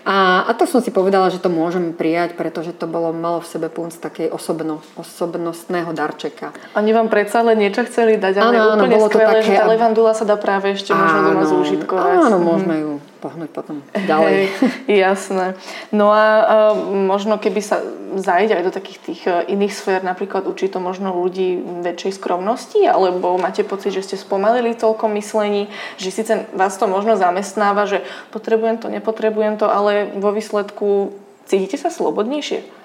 A, 0.07 0.49
a 0.49 0.51
to 0.57 0.65
som 0.65 0.81
si 0.81 0.89
povedala, 0.89 1.29
že 1.29 1.43
to 1.43 1.53
môžem 1.53 1.93
prijať, 1.93 2.39
pretože 2.39 2.73
to 2.73 2.89
bolo 2.89 3.13
malo 3.13 3.45
v 3.45 3.51
sebe 3.51 3.69
punc 3.69 3.93
takej 3.93 4.33
osobno, 4.33 4.81
osobnostného 4.97 5.93
darčeka. 5.93 6.57
Oni 6.79 6.95
vám 6.97 7.13
predsa 7.13 7.45
len 7.45 7.61
niečo 7.61 7.85
chceli 7.85 8.17
dať, 8.17 8.35
ale 8.41 8.57
áno, 8.57 8.81
úplne 8.81 8.97
áno, 8.97 9.07
skvelé, 9.13 9.45
také, 9.45 9.45
že 9.45 9.53
tá 9.61 9.67
levandula 9.69 10.13
sa 10.17 10.25
dá 10.25 10.41
práve 10.41 10.73
ešte 10.73 10.97
možno 10.97 11.21
doma 11.27 11.45
zúžitkovať. 11.45 12.17
Áno, 12.31 12.39
môžeme 12.41 12.77
ju 12.81 12.93
pohnúť 13.21 13.53
potom 13.53 13.85
ďalej. 13.93 14.49
Hej, 14.89 14.99
jasné. 15.05 15.47
No 15.93 16.09
a 16.09 16.25
uh, 16.41 16.75
možno 16.89 17.37
keby 17.37 17.61
sa 17.61 17.85
zajde 18.17 18.57
aj 18.57 18.65
do 18.65 18.73
takých 18.73 18.99
tých 19.05 19.21
uh, 19.29 19.45
iných 19.45 19.77
sfér, 19.77 20.01
napríklad 20.01 20.49
učí 20.49 20.73
to 20.73 20.81
možno 20.81 21.13
ľudí 21.13 21.61
väčšej 21.85 22.17
skromnosti, 22.17 22.81
alebo 22.89 23.37
máte 23.37 23.61
pocit, 23.61 23.93
že 23.93 24.03
ste 24.09 24.17
spomalili 24.17 24.73
toľko 24.73 25.13
myslení, 25.21 25.69
že 26.01 26.09
síce 26.09 26.33
vás 26.57 26.81
to 26.81 26.89
možno 26.89 27.21
zamestnáva, 27.21 27.85
že 27.85 28.01
potrebujem 28.33 28.81
to, 28.81 28.89
nepotrebujem 28.89 29.61
to, 29.61 29.69
ale 29.69 30.09
vo 30.17 30.33
výsledku 30.33 31.13
cítite 31.45 31.77
sa 31.77 31.93
slobodnejšie? 31.93 32.80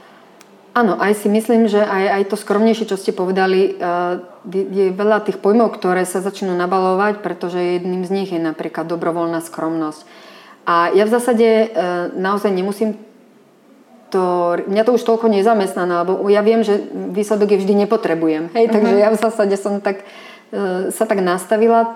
Áno, 0.76 1.00
aj 1.00 1.24
si 1.24 1.32
myslím, 1.32 1.72
že 1.72 1.80
aj, 1.80 2.04
aj 2.20 2.24
to 2.28 2.36
skromnejšie, 2.36 2.92
čo 2.92 3.00
ste 3.00 3.16
povedali, 3.16 3.80
je 4.52 4.86
veľa 4.92 5.24
tých 5.24 5.40
pojmov, 5.40 5.72
ktoré 5.72 6.04
sa 6.04 6.20
začnú 6.20 6.52
nabalovať, 6.52 7.24
pretože 7.24 7.80
jedným 7.80 8.04
z 8.04 8.12
nich 8.12 8.30
je 8.36 8.44
napríklad 8.44 8.84
dobrovoľná 8.84 9.40
skromnosť. 9.40 10.04
A 10.68 10.92
ja 10.92 11.08
v 11.08 11.14
zásade 11.16 11.48
e, 11.48 11.68
naozaj 12.20 12.52
nemusím 12.52 13.00
to, 14.12 14.58
mňa 14.68 14.84
to 14.84 14.98
už 14.98 15.08
toľko 15.08 15.32
nezamestnané, 15.32 16.04
lebo 16.04 16.20
ja 16.28 16.44
viem, 16.44 16.66
že 16.66 16.82
výsledok 16.92 17.56
je 17.56 17.62
vždy 17.64 17.74
nepotrebujem. 17.86 18.52
Hej, 18.52 18.74
takže 18.74 18.94
uh-huh. 18.98 19.04
ja 19.06 19.10
v 19.14 19.22
zásade 19.22 19.56
som 19.56 19.80
tak, 19.80 20.04
e, 20.52 20.92
sa 20.92 21.08
tak 21.08 21.24
nastavila. 21.24 21.96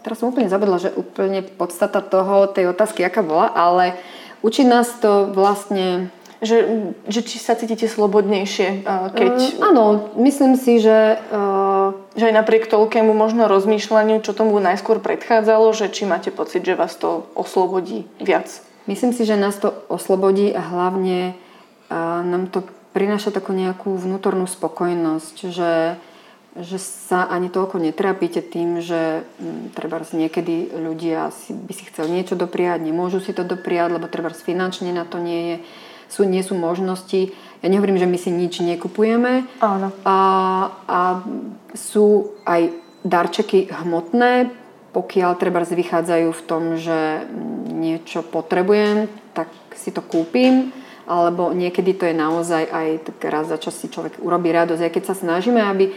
Teraz 0.00 0.16
som 0.18 0.32
úplne 0.32 0.50
zabudla, 0.50 0.80
že 0.80 0.96
úplne 0.96 1.44
podstata 1.44 2.02
toho, 2.02 2.48
tej 2.48 2.72
otázky, 2.72 3.04
aká 3.04 3.20
bola, 3.20 3.52
ale 3.52 4.00
učí 4.40 4.64
nás 4.64 4.88
to 4.98 5.28
vlastne 5.30 6.08
že, 6.40 6.58
že 7.04 7.20
či 7.20 7.36
sa 7.36 7.52
cítite 7.52 7.84
slobodnejšie, 7.84 8.88
keď... 9.12 9.34
Uh, 9.60 9.68
áno, 9.72 9.84
myslím 10.16 10.56
si, 10.56 10.80
že... 10.80 11.20
Uh, 11.28 11.92
že 12.16 12.26
aj 12.26 12.42
napriek 12.42 12.66
toľkému 12.66 13.14
možno 13.14 13.46
rozmýšľaniu, 13.46 14.20
čo 14.24 14.34
tomu 14.34 14.58
najskôr 14.58 14.98
predchádzalo, 14.98 15.70
že 15.72 15.92
či 15.92 16.08
máte 16.08 16.34
pocit, 16.34 16.66
že 16.66 16.74
vás 16.74 16.98
to 16.98 17.28
oslobodí 17.38 18.08
viac? 18.18 18.50
Myslím 18.90 19.14
si, 19.14 19.22
že 19.22 19.38
nás 19.38 19.54
to 19.60 19.70
oslobodí 19.86 20.50
a 20.50 20.58
hlavne 20.58 21.38
uh, 21.92 22.24
nám 22.26 22.50
to 22.50 22.66
prináša 22.90 23.30
takú 23.30 23.54
nejakú 23.54 23.94
vnútornú 23.94 24.50
spokojnosť, 24.50 25.36
že, 25.54 25.74
že 26.58 26.78
sa 26.82 27.30
ani 27.30 27.46
toľko 27.46 27.78
netrápite 27.78 28.42
tým, 28.42 28.82
že 28.82 29.22
m, 29.38 29.70
treba 29.70 30.02
niekedy 30.02 30.74
ľudia 30.74 31.30
si, 31.30 31.54
by 31.54 31.70
si 31.70 31.86
chceli 31.86 32.18
niečo 32.18 32.34
dopriať, 32.34 32.82
nemôžu 32.82 33.22
si 33.22 33.30
to 33.30 33.46
dopriať, 33.46 33.94
lebo 33.94 34.10
treba 34.10 34.34
finančne 34.34 34.90
na 34.90 35.06
to 35.06 35.22
nie 35.22 35.54
je 35.54 35.56
sú, 36.10 36.26
nie 36.26 36.42
sú 36.42 36.58
možnosti. 36.58 37.30
Ja 37.62 37.68
nehovorím, 37.70 37.96
že 37.96 38.10
my 38.10 38.18
si 38.18 38.34
nič 38.34 38.60
nekupujeme. 38.60 39.46
Áno. 39.62 39.94
A, 40.02 40.18
a 40.84 41.00
sú 41.72 42.36
aj 42.44 42.74
darčeky 43.06 43.70
hmotné, 43.70 44.50
pokiaľ 44.90 45.38
treba 45.38 45.62
vychádzajú 45.62 46.28
v 46.34 46.42
tom, 46.50 46.74
že 46.74 47.24
niečo 47.70 48.26
potrebujem, 48.26 49.06
tak 49.32 49.46
si 49.78 49.94
to 49.94 50.02
kúpim 50.02 50.74
alebo 51.10 51.50
niekedy 51.50 51.98
to 51.98 52.06
je 52.06 52.14
naozaj 52.14 52.70
aj 52.70 52.88
tak 53.02 53.18
raz 53.26 53.50
za 53.50 53.58
čas 53.58 53.74
si 53.74 53.90
človek 53.90 54.22
urobí 54.22 54.54
radosť, 54.54 54.78
aj 54.86 54.92
keď 54.94 55.04
sa 55.10 55.18
snažíme, 55.18 55.58
aby 55.58 55.90
e, 55.90 55.92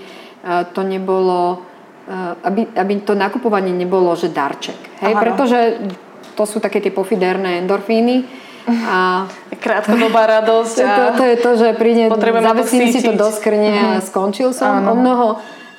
to 0.73 0.81
nebolo, 0.81 1.61
e, 2.09 2.17
aby, 2.41 2.73
aby 2.73 2.93
to 3.05 3.13
nakupovanie 3.13 3.69
nebolo, 3.69 4.09
že 4.17 4.33
darček. 4.33 5.05
Hej? 5.05 5.13
Pretože 5.13 5.59
to 6.33 6.49
sú 6.49 6.57
také 6.57 6.81
tie 6.81 6.89
pofiderné 6.89 7.61
endorfíny, 7.61 8.25
a 8.67 9.27
krátkodobá 9.59 10.23
radosť. 10.39 10.77
A 10.83 10.87
to, 10.95 11.03
to 11.19 11.23
je 11.27 11.37
to, 11.39 11.51
že 11.59 11.67
príde, 11.75 12.03
zavesím 12.11 12.91
si 12.91 12.99
to 13.03 13.15
do 13.15 13.27
skrne 13.31 13.71
a 13.71 13.87
mhm. 13.99 14.03
skončil 14.03 14.49
som. 14.55 14.83
Áno. 14.83 14.93
O 14.93 14.95
mnoho 14.95 15.25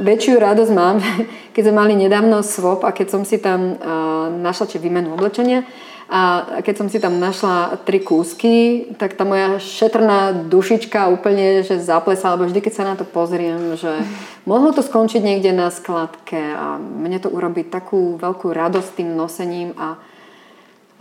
väčšiu 0.00 0.42
radosť 0.42 0.72
mám, 0.74 0.98
keď 1.54 1.62
sme 1.70 1.74
mali 1.74 1.94
nedávno 1.94 2.42
swap 2.42 2.82
a 2.82 2.90
keď 2.90 3.06
som 3.08 3.22
si 3.22 3.38
tam 3.38 3.78
uh, 3.78 4.28
našla 4.30 4.66
či 4.74 4.76
výmenu 4.82 5.14
oblečenia 5.14 5.62
a 6.04 6.44
keď 6.60 6.74
som 6.76 6.88
si 6.92 7.00
tam 7.00 7.16
našla 7.16 7.80
tri 7.88 8.04
kúsky, 8.04 8.86
tak 9.00 9.16
tá 9.16 9.24
moja 9.24 9.56
šetrná 9.56 10.36
dušička 10.52 11.08
úplne 11.08 11.64
že 11.64 11.80
zaplesala, 11.80 12.36
lebo 12.36 12.52
vždy, 12.52 12.60
keď 12.60 12.72
sa 12.76 12.84
na 12.84 12.94
to 12.94 13.08
pozriem, 13.08 13.72
že 13.80 14.04
mohlo 14.44 14.68
to 14.76 14.84
skončiť 14.84 15.24
niekde 15.24 15.56
na 15.56 15.72
skladke 15.72 16.36
a 16.36 16.76
mne 16.76 17.16
to 17.24 17.32
urobí 17.32 17.64
takú 17.64 18.20
veľkú 18.20 18.52
radosť 18.52 19.00
tým 19.00 19.16
nosením 19.16 19.72
a 19.80 19.96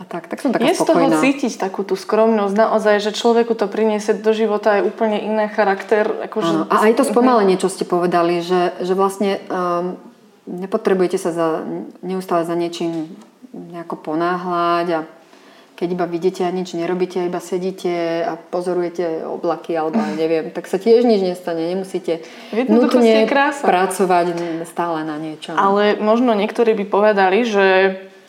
a 0.04 0.06
tak, 0.06 0.28
tak 0.28 0.44
som 0.44 0.52
taká 0.52 0.68
je 0.68 0.76
spokojná. 0.76 1.08
z 1.08 1.16
toho 1.16 1.24
cítiť 1.24 1.52
takú 1.56 1.80
tú 1.80 1.96
skromnosť, 1.96 2.52
naozaj, 2.52 3.00
že 3.00 3.16
človeku 3.16 3.56
to 3.56 3.64
priniesie 3.72 4.12
do 4.20 4.36
života 4.36 4.76
aj 4.76 4.82
úplne 4.84 5.16
iný 5.16 5.48
charakter. 5.48 6.28
Akože... 6.28 6.68
A 6.68 6.92
aj 6.92 7.00
to 7.00 7.08
spomalenie, 7.08 7.56
čo 7.56 7.72
ste 7.72 7.88
povedali, 7.88 8.44
že, 8.44 8.76
že 8.84 8.92
vlastne 8.92 9.40
um, 9.48 9.96
nepotrebujete 10.44 11.16
sa 11.16 11.32
za, 11.32 11.48
neustále 12.04 12.44
za 12.44 12.52
niečím 12.52 13.16
nejako 13.56 13.96
ponáhľať 14.12 14.86
a 14.92 15.00
keď 15.74 15.88
iba 15.90 16.06
vidíte 16.06 16.46
a 16.46 16.54
nič 16.54 16.78
nerobíte, 16.78 17.18
iba 17.26 17.42
sedíte 17.42 18.22
a 18.22 18.38
pozorujete 18.38 19.26
oblaky 19.26 19.74
alebo 19.74 19.98
neviem, 20.14 20.54
tak 20.54 20.70
sa 20.70 20.78
tiež 20.78 21.02
nič 21.02 21.18
nestane. 21.18 21.66
Nemusíte 21.66 22.22
nutne 22.70 23.26
pracovať 23.26 24.26
stále 24.70 25.02
na 25.02 25.18
niečom. 25.18 25.58
Ale 25.58 25.98
možno 25.98 26.36
niektorí 26.38 26.78
by 26.78 26.84
povedali, 26.86 27.42
že 27.42 27.66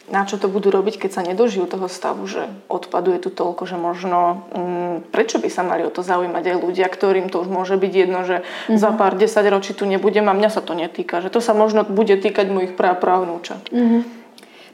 na 0.05 0.21
čo 0.29 0.37
to 0.37 0.45
budú 0.45 0.69
robiť, 0.69 1.01
keď 1.01 1.11
sa 1.11 1.25
nedožijú 1.25 1.65
toho 1.65 1.89
stavu, 1.89 2.29
že 2.29 2.45
odpadu 2.69 3.17
je 3.17 3.25
tu 3.25 3.29
toľko, 3.33 3.65
že 3.65 3.77
možno 3.77 4.45
mm, 4.53 5.09
prečo 5.09 5.41
by 5.41 5.49
sa 5.49 5.65
mali 5.65 5.81
o 5.81 5.89
to 5.89 6.05
zaujímať 6.05 6.43
aj 6.45 6.57
ľudia, 6.61 6.85
ktorým 6.85 7.33
to 7.33 7.41
už 7.41 7.49
môže 7.49 7.73
byť 7.73 7.93
jedno, 7.93 8.21
že 8.21 8.45
mm-hmm. 8.45 8.77
za 8.77 8.93
pár 8.93 9.17
desať 9.17 9.49
ročí 9.49 9.73
tu 9.73 9.89
nebudem 9.89 10.29
a 10.29 10.37
mňa 10.37 10.49
sa 10.53 10.61
to 10.61 10.77
netýka, 10.77 11.25
že 11.25 11.33
to 11.33 11.41
sa 11.41 11.57
možno 11.57 11.81
bude 11.81 12.13
týkať 12.21 12.45
mojich 12.53 12.73
prápravnúčat. 12.77 13.73
Mm-hmm. 13.73 14.01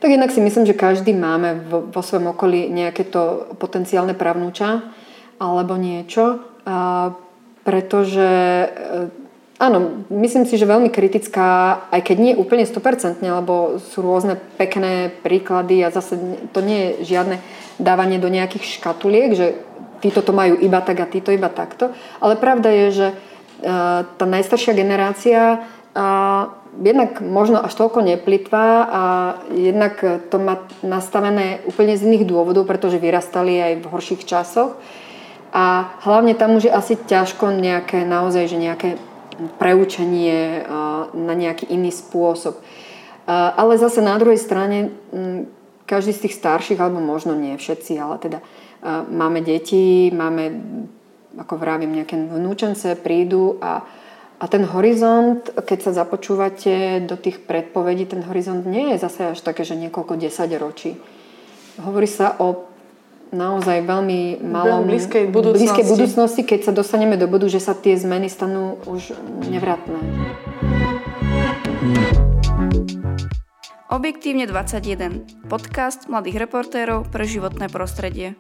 Tak 0.01 0.09
jednak 0.09 0.33
si 0.33 0.41
myslím, 0.41 0.65
že 0.65 0.75
každý 0.75 1.13
máme 1.13 1.63
vo, 1.63 1.85
vo 1.85 2.01
svojom 2.01 2.33
okolí 2.35 2.67
nejaké 2.67 3.07
to 3.07 3.53
potenciálne 3.55 4.17
pravnúča 4.17 4.83
alebo 5.39 5.77
niečo, 5.77 6.41
a 6.65 7.13
pretože 7.61 8.29
e, 8.65 8.69
áno, 9.62 10.10
myslím 10.10 10.50
si, 10.50 10.58
že 10.58 10.65
veľmi 10.65 10.89
kritická, 10.89 11.86
aj 11.93 12.02
keď 12.02 12.17
nie 12.17 12.34
úplne 12.34 12.65
100%, 12.65 13.21
lebo 13.21 13.78
sú 13.78 14.02
rôzne 14.02 14.41
pekné 14.58 15.13
príklady 15.21 15.86
a 15.86 15.93
zase 15.93 16.17
to 16.50 16.65
nie 16.65 16.97
je 16.97 17.13
žiadne 17.13 17.38
dávanie 17.78 18.17
do 18.17 18.26
nejakých 18.26 18.82
škatuliek, 18.82 19.38
že 19.38 19.62
títo 20.02 20.26
to 20.26 20.34
majú 20.34 20.58
iba 20.58 20.82
tak 20.82 20.97
a 20.97 21.06
títo 21.06 21.30
iba 21.30 21.54
takto. 21.54 21.93
Ale 22.17 22.41
pravda 22.41 22.74
je, 22.74 22.88
že 22.89 23.08
e, 23.13 23.15
tá 24.02 24.26
najstaršia 24.26 24.74
generácia 24.74 25.62
jednak 26.80 27.19
možno 27.19 27.60
až 27.60 27.76
toľko 27.76 28.00
neplitvá 28.00 28.88
a 28.88 29.04
jednak 29.52 30.00
to 30.32 30.39
má 30.39 30.63
nastavené 30.80 31.60
úplne 31.67 32.00
z 32.00 32.08
iných 32.08 32.24
dôvodov, 32.32 32.63
pretože 32.63 32.95
vyrastali 32.95 33.60
aj 33.60 33.74
v 33.84 33.89
horších 33.91 34.24
časoch. 34.24 34.80
A 35.52 35.91
hlavne 36.08 36.32
tam 36.32 36.56
už 36.56 36.71
je 36.71 36.71
asi 36.71 36.95
ťažko 36.95 37.52
nejaké, 37.52 38.08
naozaj, 38.08 38.47
že 38.47 38.56
nejaké 38.56 38.89
preučenie 39.62 40.65
na 41.13 41.34
nejaký 41.34 41.69
iný 41.71 41.89
spôsob. 41.89 42.60
Ale 43.30 43.77
zase 43.77 44.01
na 44.01 44.17
druhej 44.17 44.38
strane 44.38 44.91
každý 45.86 46.12
z 46.13 46.27
tých 46.27 46.38
starších, 46.38 46.80
alebo 46.80 46.99
možno 46.99 47.36
nie 47.36 47.58
všetci, 47.58 47.93
ale 48.01 48.15
teda 48.19 48.39
máme 49.12 49.45
deti, 49.45 50.12
máme, 50.13 50.43
ako 51.38 51.54
vravím, 51.58 51.95
nejaké 51.95 52.17
vnúčence, 52.17 52.97
prídu 52.99 53.58
a 53.62 53.86
a 54.41 54.49
ten 54.49 54.65
horizont, 54.65 55.54
keď 55.54 55.80
sa 55.86 55.91
započúvate 56.01 57.06
do 57.06 57.13
tých 57.13 57.45
predpovedí, 57.45 58.10
ten 58.10 58.25
horizont 58.25 58.65
nie 58.65 58.89
je 58.89 58.97
zase 58.97 59.38
až 59.38 59.39
také, 59.45 59.62
že 59.62 59.77
niekoľko 59.77 60.17
desať 60.17 60.58
ročí. 60.58 60.97
Hovorí 61.77 62.10
sa 62.10 62.41
o 62.41 62.70
naozaj 63.31 63.87
veľmi 63.87 64.43
malom 64.43 64.85
blízkej 64.85 65.31
budúcnosti. 65.31 65.63
blízkej 65.63 65.85
budúcnosti, 65.87 66.41
keď 66.43 66.59
sa 66.69 66.73
dostaneme 66.75 67.15
do 67.15 67.25
bodu, 67.31 67.47
že 67.47 67.63
sa 67.63 67.71
tie 67.71 67.95
zmeny 67.95 68.27
stanú 68.27 68.77
už 68.85 69.15
nevratné. 69.47 69.99
Objektívne 73.91 74.47
21. 74.47 75.47
Podcast 75.51 76.07
mladých 76.07 76.47
reportérov 76.47 77.11
pre 77.11 77.27
životné 77.27 77.67
prostredie 77.67 78.39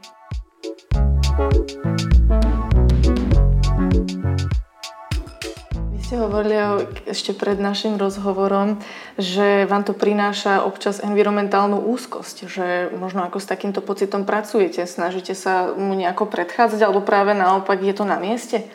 ste 6.11 6.19
hovorili 6.19 6.59
ešte 7.07 7.31
pred 7.31 7.55
našim 7.55 7.95
rozhovorom, 7.95 8.83
že 9.15 9.63
vám 9.63 9.87
to 9.87 9.95
prináša 9.95 10.67
občas 10.67 10.99
environmentálnu 10.99 11.79
úzkosť, 11.87 12.51
že 12.51 12.91
možno 12.99 13.23
ako 13.23 13.39
s 13.39 13.47
takýmto 13.47 13.79
pocitom 13.79 14.27
pracujete, 14.27 14.83
snažíte 14.83 15.31
sa 15.31 15.71
mu 15.71 15.95
nejako 15.95 16.27
predchádzať, 16.27 16.83
alebo 16.83 16.99
práve 16.99 17.31
naopak 17.31 17.79
je 17.79 17.95
to 17.95 18.03
na 18.03 18.19
mieste? 18.19 18.67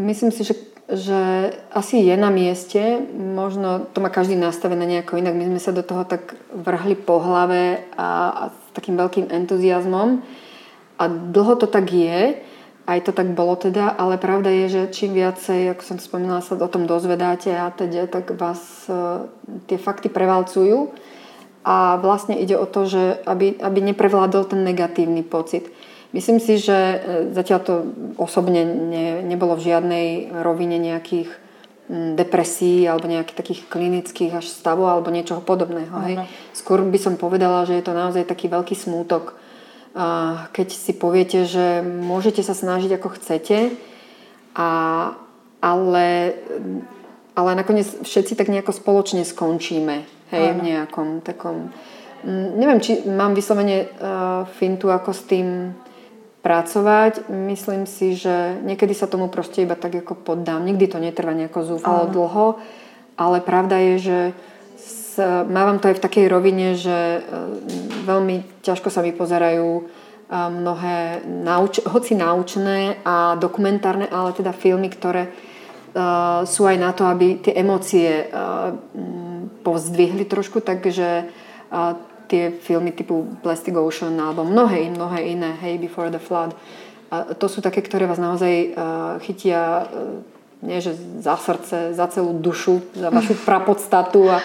Myslím 0.00 0.32
si, 0.32 0.48
že, 0.48 0.56
že 0.88 1.20
asi 1.76 2.08
je 2.08 2.16
na 2.16 2.32
mieste, 2.32 3.04
možno 3.12 3.84
to 3.92 4.00
má 4.00 4.08
každý 4.08 4.32
nastavené 4.32 4.88
nejako 4.88 5.20
inak. 5.20 5.36
My 5.36 5.44
sme 5.44 5.60
sa 5.60 5.76
do 5.76 5.84
toho 5.84 6.08
tak 6.08 6.40
vrhli 6.56 6.96
po 6.96 7.20
hlave 7.20 7.84
a, 8.00 8.08
a 8.32 8.42
s 8.48 8.72
takým 8.72 8.96
veľkým 8.96 9.28
entuziasmom 9.28 10.24
a 10.96 11.04
dlho 11.04 11.60
to 11.60 11.68
tak 11.68 11.84
je 11.92 12.48
aj 12.90 13.06
to 13.06 13.12
tak 13.14 13.30
bolo 13.38 13.54
teda, 13.54 13.94
ale 13.94 14.18
pravda 14.18 14.50
je, 14.50 14.66
že 14.66 14.82
čím 14.90 15.14
viacej, 15.14 15.70
ako 15.70 15.82
som 15.86 15.98
spomínala, 16.02 16.42
sa 16.42 16.58
o 16.58 16.66
tom 16.66 16.90
dozvedáte 16.90 17.54
a 17.54 17.70
teda, 17.70 18.10
tak 18.10 18.34
vás 18.34 18.58
e, 18.90 19.30
tie 19.70 19.78
fakty 19.78 20.10
prevalcujú 20.10 20.90
a 21.62 21.94
vlastne 22.02 22.34
ide 22.34 22.58
o 22.58 22.66
to, 22.66 22.90
že 22.90 23.22
aby, 23.30 23.62
aby 23.62 23.78
neprevládol 23.94 24.50
ten 24.50 24.66
negatívny 24.66 25.22
pocit. 25.22 25.70
Myslím 26.10 26.42
si, 26.42 26.58
že 26.58 26.74
e, 26.74 26.96
zatiaľ 27.30 27.60
to 27.62 27.74
osobne 28.18 28.66
ne, 28.66 29.22
nebolo 29.22 29.54
v 29.54 29.70
žiadnej 29.70 30.06
rovine 30.42 30.82
nejakých 30.82 31.30
depresí 31.90 32.86
alebo 32.86 33.10
nejakých 33.10 33.38
takých 33.38 33.60
klinických 33.66 34.42
až 34.42 34.46
stavov 34.46 34.90
alebo 34.90 35.10
niečoho 35.10 35.42
podobného. 35.42 35.94
Hej. 36.06 36.14
Skôr 36.54 36.86
by 36.86 36.98
som 36.98 37.18
povedala, 37.18 37.66
že 37.66 37.78
je 37.78 37.84
to 37.86 37.94
naozaj 37.94 38.26
taký 38.26 38.46
veľký 38.46 38.78
smútok 38.78 39.34
keď 40.54 40.68
si 40.70 40.92
poviete, 40.94 41.46
že 41.46 41.82
môžete 41.82 42.46
sa 42.46 42.54
snažiť 42.54 42.94
ako 42.94 43.08
chcete, 43.18 43.74
a, 44.54 44.70
ale, 45.58 46.08
ale 47.34 47.50
nakoniec 47.58 47.86
všetci 48.02 48.38
tak 48.38 48.50
nejako 48.50 48.70
spoločne 48.74 49.26
skončíme 49.26 49.96
hej, 50.30 50.46
v 50.54 50.60
nejakom 50.62 51.22
takom... 51.26 51.74
Neviem, 52.28 52.84
či 52.84 53.00
mám 53.08 53.32
vyslovene 53.32 53.88
uh, 53.88 54.44
fintu, 54.60 54.92
ako 54.92 55.10
s 55.16 55.22
tým 55.24 55.72
pracovať. 56.44 57.32
Myslím 57.32 57.88
si, 57.88 58.12
že 58.12 58.60
niekedy 58.60 58.92
sa 58.92 59.08
tomu 59.08 59.32
proste 59.32 59.64
iba 59.64 59.72
tak 59.72 60.04
ako 60.04 60.20
poddám. 60.20 60.64
Nikdy 60.68 60.86
to 60.88 60.98
netrvá 61.00 61.32
nejako 61.32 61.76
zúfalo 61.76 62.12
dlho, 62.12 62.60
ale 63.16 63.40
pravda 63.40 63.80
je, 63.80 63.94
že 64.00 64.18
mávam 65.46 65.78
to 65.78 65.88
aj 65.88 65.96
v 65.98 66.04
takej 66.04 66.26
rovine, 66.30 66.74
že 66.74 66.92
e, 66.92 67.20
veľmi 68.04 68.64
ťažko 68.64 68.88
sa 68.88 69.00
mi 69.04 69.12
pozerajú 69.14 69.68
e, 69.78 69.82
mnohé, 70.32 71.24
nauč- 71.26 71.84
hoci 71.84 72.16
naučné 72.16 73.00
a 73.04 73.36
dokumentárne, 73.36 74.08
ale 74.08 74.36
teda 74.36 74.52
filmy, 74.54 74.88
ktoré 74.88 75.30
uh, 75.30 76.46
sú 76.46 76.70
aj 76.70 76.76
na 76.78 76.94
to, 76.94 77.02
aby 77.02 77.42
tie 77.42 77.58
emócie 77.58 78.30
uh, 78.30 78.70
povzdvihli 79.66 80.22
trošku, 80.30 80.62
takže 80.62 81.26
uh, 81.26 81.98
tie 82.30 82.54
filmy 82.54 82.94
typu 82.94 83.26
Plastic 83.42 83.74
Ocean 83.74 84.14
alebo 84.14 84.46
mnohé, 84.46 84.86
mnohé 84.86 85.34
iné, 85.34 85.58
Hey 85.58 85.82
Before 85.82 86.14
the 86.14 86.22
Flood, 86.22 86.54
uh, 86.54 87.34
to 87.34 87.50
sú 87.50 87.58
také, 87.58 87.82
ktoré 87.82 88.06
vás 88.06 88.22
naozaj 88.22 88.54
uh, 88.70 89.18
chytia 89.18 89.90
uh, 89.90 90.22
nie 90.60 90.78
že 90.84 90.92
za 91.24 91.40
srdce, 91.40 91.96
za 91.96 92.06
celú 92.12 92.36
dušu, 92.36 92.84
za 92.92 93.08
vašu 93.08 93.32
prapodstatu 93.48 94.28
a 94.28 94.44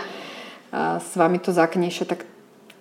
a 0.76 1.00
s 1.00 1.16
vami 1.16 1.40
to 1.40 1.56
zaknieše, 1.56 2.04
tak 2.04 2.28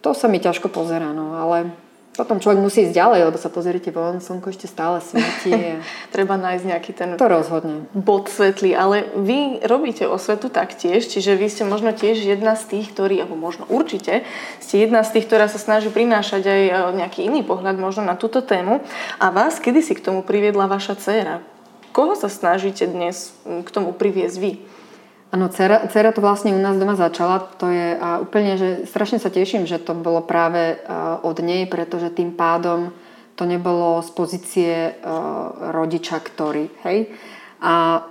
to 0.02 0.10
sa 0.18 0.26
mi 0.26 0.42
ťažko 0.42 0.66
pozerá, 0.66 1.14
no 1.14 1.38
ale 1.38 1.70
potom 2.14 2.38
človek 2.38 2.62
musí 2.62 2.86
ísť 2.86 2.94
ďalej, 2.94 3.20
lebo 3.26 3.38
sa 3.38 3.50
pozriete 3.50 3.90
von, 3.90 4.22
slnko 4.22 4.54
ešte 4.54 4.70
stále 4.70 5.02
svieti. 5.02 5.50
Treba 6.14 6.38
nájsť 6.38 6.64
nejaký 6.64 6.92
ten 6.94 7.08
to 7.18 7.26
rozhodne. 7.26 7.90
bod 7.90 8.30
svetlý, 8.30 8.70
ale 8.74 9.10
vy 9.18 9.58
robíte 9.66 10.06
osvetu 10.06 10.46
taktiež, 10.46 11.10
čiže 11.10 11.34
vy 11.34 11.46
ste 11.50 11.66
možno 11.66 11.90
tiež 11.90 12.22
jedna 12.22 12.54
z 12.54 12.70
tých, 12.70 12.94
ktorí, 12.94 13.18
alebo 13.18 13.34
možno 13.34 13.66
určite, 13.66 14.22
ste 14.62 14.86
jedna 14.86 15.02
z 15.02 15.18
tých, 15.18 15.26
ktorá 15.26 15.50
sa 15.50 15.58
snaží 15.58 15.90
prinášať 15.90 16.42
aj 16.46 16.62
e, 16.70 16.72
nejaký 17.02 17.26
iný 17.26 17.42
pohľad 17.42 17.82
možno 17.82 18.06
na 18.06 18.14
túto 18.14 18.46
tému. 18.46 18.78
A 19.18 19.34
vás 19.34 19.58
kedy 19.58 19.82
si 19.82 19.98
k 19.98 20.04
tomu 20.06 20.22
priviedla 20.22 20.70
vaša 20.70 20.94
dcéra? 20.94 21.42
Koho 21.90 22.14
sa 22.14 22.30
snažíte 22.30 22.86
dnes 22.86 23.34
k 23.42 23.68
tomu 23.70 23.90
priviesť 23.90 24.36
vy? 24.38 24.52
Áno, 25.34 25.50
dcera, 25.50 25.90
dcera 25.90 26.14
to 26.14 26.22
vlastne 26.22 26.54
u 26.54 26.62
nás 26.62 26.78
doma 26.78 26.94
začala. 26.94 27.42
To 27.58 27.66
je 27.66 27.98
a 27.98 28.22
úplne, 28.22 28.54
že 28.54 28.86
strašne 28.86 29.18
sa 29.18 29.34
teším, 29.34 29.66
že 29.66 29.82
to 29.82 29.90
bolo 29.90 30.22
práve 30.22 30.78
uh, 30.78 31.18
od 31.26 31.42
nej, 31.42 31.66
pretože 31.66 32.14
tým 32.14 32.30
pádom 32.38 32.94
to 33.34 33.42
nebolo 33.42 33.98
z 33.98 34.10
pozície 34.14 34.72
uh, 34.94 35.74
rodiča, 35.74 36.22
ktorý, 36.22 36.70
hej. 36.86 37.10
A 37.58 38.06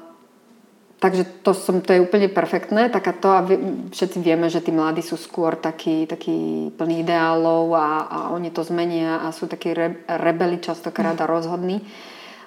Takže 1.04 1.44
to, 1.44 1.52
som, 1.52 1.84
to 1.84 1.92
je 1.92 2.00
úplne 2.00 2.32
perfektné. 2.32 2.88
Tak 2.88 3.04
a 3.04 3.14
to, 3.20 3.28
a 3.36 3.44
všetci 3.92 4.24
vieme, 4.24 4.48
že 4.48 4.64
tí 4.64 4.72
mladí 4.72 5.04
sú 5.04 5.20
skôr 5.20 5.60
takí, 5.60 6.08
takí 6.08 6.72
plní 6.80 7.04
ideálov 7.04 7.76
a, 7.76 8.08
a 8.08 8.20
oni 8.32 8.56
to 8.56 8.64
zmenia 8.64 9.20
a 9.20 9.36
sú 9.36 9.52
takí 9.52 9.76
re, 9.76 10.00
rebeli 10.08 10.64
častokrát 10.64 11.20
a 11.20 11.28
rozhodní. 11.28 11.84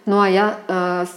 No 0.06 0.22
a 0.22 0.30
ja 0.30 0.46
uh, 0.54 0.56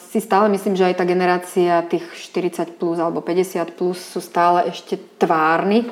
si 0.09 0.17
stále 0.17 0.49
myslím, 0.49 0.73
že 0.73 0.89
aj 0.89 0.97
tá 0.97 1.05
generácia 1.05 1.85
tých 1.85 2.09
40 2.33 2.81
plus 2.81 2.97
alebo 2.97 3.21
50 3.21 3.77
plus 3.77 4.01
sú 4.01 4.17
stále 4.17 4.65
ešte 4.65 4.97
tvárni. 5.21 5.85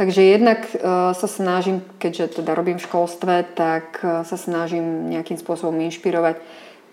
Takže 0.00 0.22
jednak 0.24 0.64
uh, 0.72 1.12
sa 1.12 1.28
snažím, 1.28 1.84
keďže 2.00 2.40
teda 2.40 2.56
robím 2.56 2.80
v 2.80 2.88
školstve, 2.88 3.52
tak 3.52 4.00
uh, 4.00 4.24
sa 4.24 4.40
snažím 4.40 5.12
nejakým 5.12 5.36
spôsobom 5.36 5.76
inšpirovať 5.76 6.40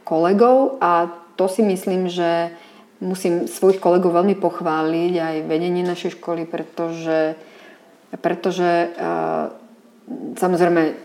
kolegov 0.04 0.76
a 0.84 1.08
to 1.40 1.48
si 1.48 1.64
myslím, 1.64 2.12
že 2.12 2.52
musím 3.00 3.48
svojich 3.48 3.80
kolegov 3.80 4.12
veľmi 4.12 4.36
pochváliť 4.36 5.14
aj 5.16 5.36
vedenie 5.48 5.88
našej 5.88 6.20
školy, 6.20 6.44
pretože, 6.44 7.40
pretože 8.20 8.92
uh, 8.92 9.56
samozrejme 10.36 11.05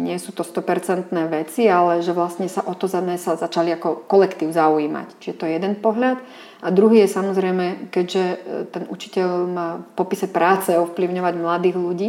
nie 0.00 0.16
sú 0.16 0.32
to 0.32 0.42
100% 0.42 1.12
veci, 1.28 1.68
ale 1.68 2.00
že 2.00 2.16
vlastne 2.16 2.48
sa 2.48 2.64
o 2.64 2.72
to 2.72 2.88
sme 2.88 3.20
sa 3.20 3.36
začali 3.36 3.72
ako 3.76 4.08
kolektív 4.08 4.52
zaujímať. 4.52 5.20
Čiže 5.20 5.36
to 5.36 5.44
je 5.44 5.52
jeden 5.52 5.74
pohľad. 5.76 6.16
A 6.62 6.68
druhý 6.72 7.04
je 7.04 7.14
samozrejme, 7.14 7.92
keďže 7.92 8.24
e, 8.24 8.36
ten 8.70 8.84
učiteľ 8.88 9.28
má 9.50 9.68
v 9.82 9.84
popise 9.98 10.30
práce 10.30 10.72
ovplyvňovať 10.72 11.34
mladých 11.36 11.76
ľudí, 11.76 12.08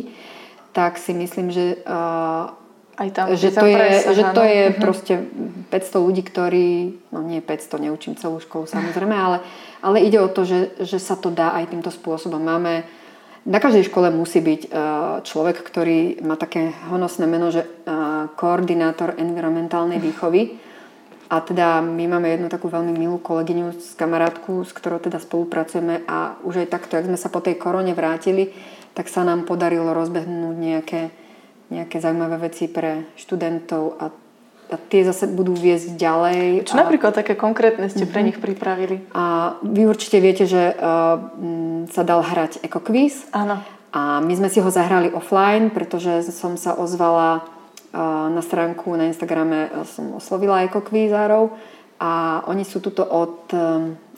tak 0.74 0.98
si 0.98 1.14
myslím, 1.14 1.54
že 1.54 1.86
aj 2.98 3.10
tam, 3.14 3.26
že 3.34 3.50
to, 3.50 3.66
je, 3.66 3.90
že 4.14 4.24
to 4.34 4.42
je 4.46 4.64
uh-huh. 4.70 4.82
proste 4.82 5.14
500 5.70 6.06
ľudí, 6.06 6.22
ktorí, 6.22 6.70
no 7.10 7.26
nie 7.26 7.42
500, 7.42 7.86
neučím 7.90 8.14
celú 8.14 8.38
školu 8.38 8.70
samozrejme, 8.70 9.14
ale, 9.14 9.38
ale 9.82 10.06
ide 10.06 10.22
o 10.22 10.30
to, 10.30 10.46
že, 10.46 10.78
že 10.82 11.02
sa 11.02 11.18
to 11.18 11.34
dá 11.34 11.58
aj 11.58 11.74
týmto 11.74 11.90
spôsobom. 11.90 12.38
Máme, 12.38 12.86
na 13.44 13.60
každej 13.60 13.92
škole 13.92 14.08
musí 14.10 14.40
byť 14.40 14.62
uh, 14.68 14.72
človek, 15.24 15.60
ktorý 15.64 16.24
má 16.24 16.40
také 16.40 16.72
honosné 16.88 17.28
meno, 17.28 17.52
že 17.52 17.64
uh, 17.64 18.32
koordinátor 18.40 19.20
environmentálnej 19.20 20.00
výchovy. 20.00 20.60
A 21.34 21.42
teda 21.42 21.82
my 21.82 22.06
máme 22.06 22.30
jednu 22.30 22.48
takú 22.48 22.70
veľmi 22.70 22.94
milú 22.94 23.18
kolegyňu 23.18 23.74
z 23.82 23.98
kamarátku, 23.98 24.62
s 24.64 24.72
ktorou 24.72 25.02
teda 25.02 25.18
spolupracujeme 25.18 26.06
a 26.06 26.38
už 26.46 26.64
aj 26.64 26.72
takto, 26.72 26.94
jak 26.94 27.10
sme 27.10 27.18
sa 27.18 27.34
po 27.34 27.42
tej 27.42 27.58
korone 27.58 27.98
vrátili, 27.98 28.54
tak 28.94 29.10
sa 29.10 29.26
nám 29.26 29.50
podarilo 29.50 29.98
rozbehnúť 29.98 30.56
nejaké 30.56 31.02
nejaké 31.74 31.98
zaujímavé 31.98 32.38
veci 32.38 32.70
pre 32.70 33.10
študentov 33.18 33.98
a, 33.98 34.14
a 34.74 34.82
tie 34.82 35.06
zase 35.06 35.30
budú 35.30 35.54
viesť 35.54 35.94
ďalej. 35.94 36.66
Čo 36.66 36.76
a, 36.76 36.82
napríklad 36.82 37.14
také 37.14 37.38
konkrétne 37.38 37.88
ste 37.94 38.10
pre 38.10 38.26
mhm. 38.26 38.28
nich 38.28 38.38
pripravili? 38.42 39.06
A 39.14 39.56
vy 39.62 39.86
určite 39.86 40.18
viete, 40.18 40.50
že 40.50 40.74
uh, 40.74 41.22
sa 41.94 42.02
dal 42.02 42.26
hrať 42.26 42.66
ekokvíz. 42.66 43.30
Áno. 43.30 43.62
A 43.94 44.26
my 44.26 44.34
sme 44.34 44.50
si 44.50 44.58
ho 44.58 44.70
zahrali 44.74 45.14
offline, 45.14 45.70
pretože 45.70 46.34
som 46.34 46.58
sa 46.58 46.74
ozvala 46.74 47.46
uh, 47.46 48.28
na 48.34 48.42
stránku 48.42 48.98
na 48.98 49.14
Instagrame, 49.14 49.70
som 49.86 50.18
oslovila 50.18 50.66
ekokvízárov 50.66 51.54
a 52.02 52.42
oni 52.50 52.66
sú 52.66 52.82
tuto 52.82 53.06
od, 53.06 53.54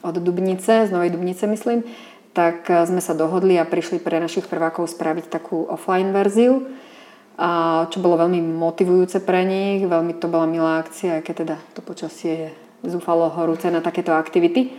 od 0.02 0.16
Dubnice, 0.18 0.88
z 0.88 0.92
Novej 0.96 1.14
Dubnice 1.14 1.46
myslím, 1.46 1.86
tak 2.34 2.66
sme 2.66 2.98
sa 2.98 3.14
dohodli 3.14 3.62
a 3.62 3.68
prišli 3.68 4.02
pre 4.02 4.18
našich 4.18 4.50
prvákov 4.50 4.90
spraviť 4.90 5.30
takú 5.30 5.70
offline 5.70 6.10
verziu 6.10 6.66
a 7.36 7.84
čo 7.92 8.00
bolo 8.00 8.16
veľmi 8.16 8.40
motivujúce 8.40 9.20
pre 9.20 9.44
nich, 9.44 9.84
veľmi 9.84 10.16
to 10.20 10.32
bola 10.32 10.48
milá 10.48 10.80
akcia, 10.80 11.20
aké 11.20 11.36
teda 11.36 11.60
to 11.76 11.84
počasie 11.84 12.32
je 12.32 12.50
zúfalo 12.86 13.34
horúce 13.34 13.66
na 13.68 13.82
takéto 13.82 14.14
aktivity. 14.14 14.72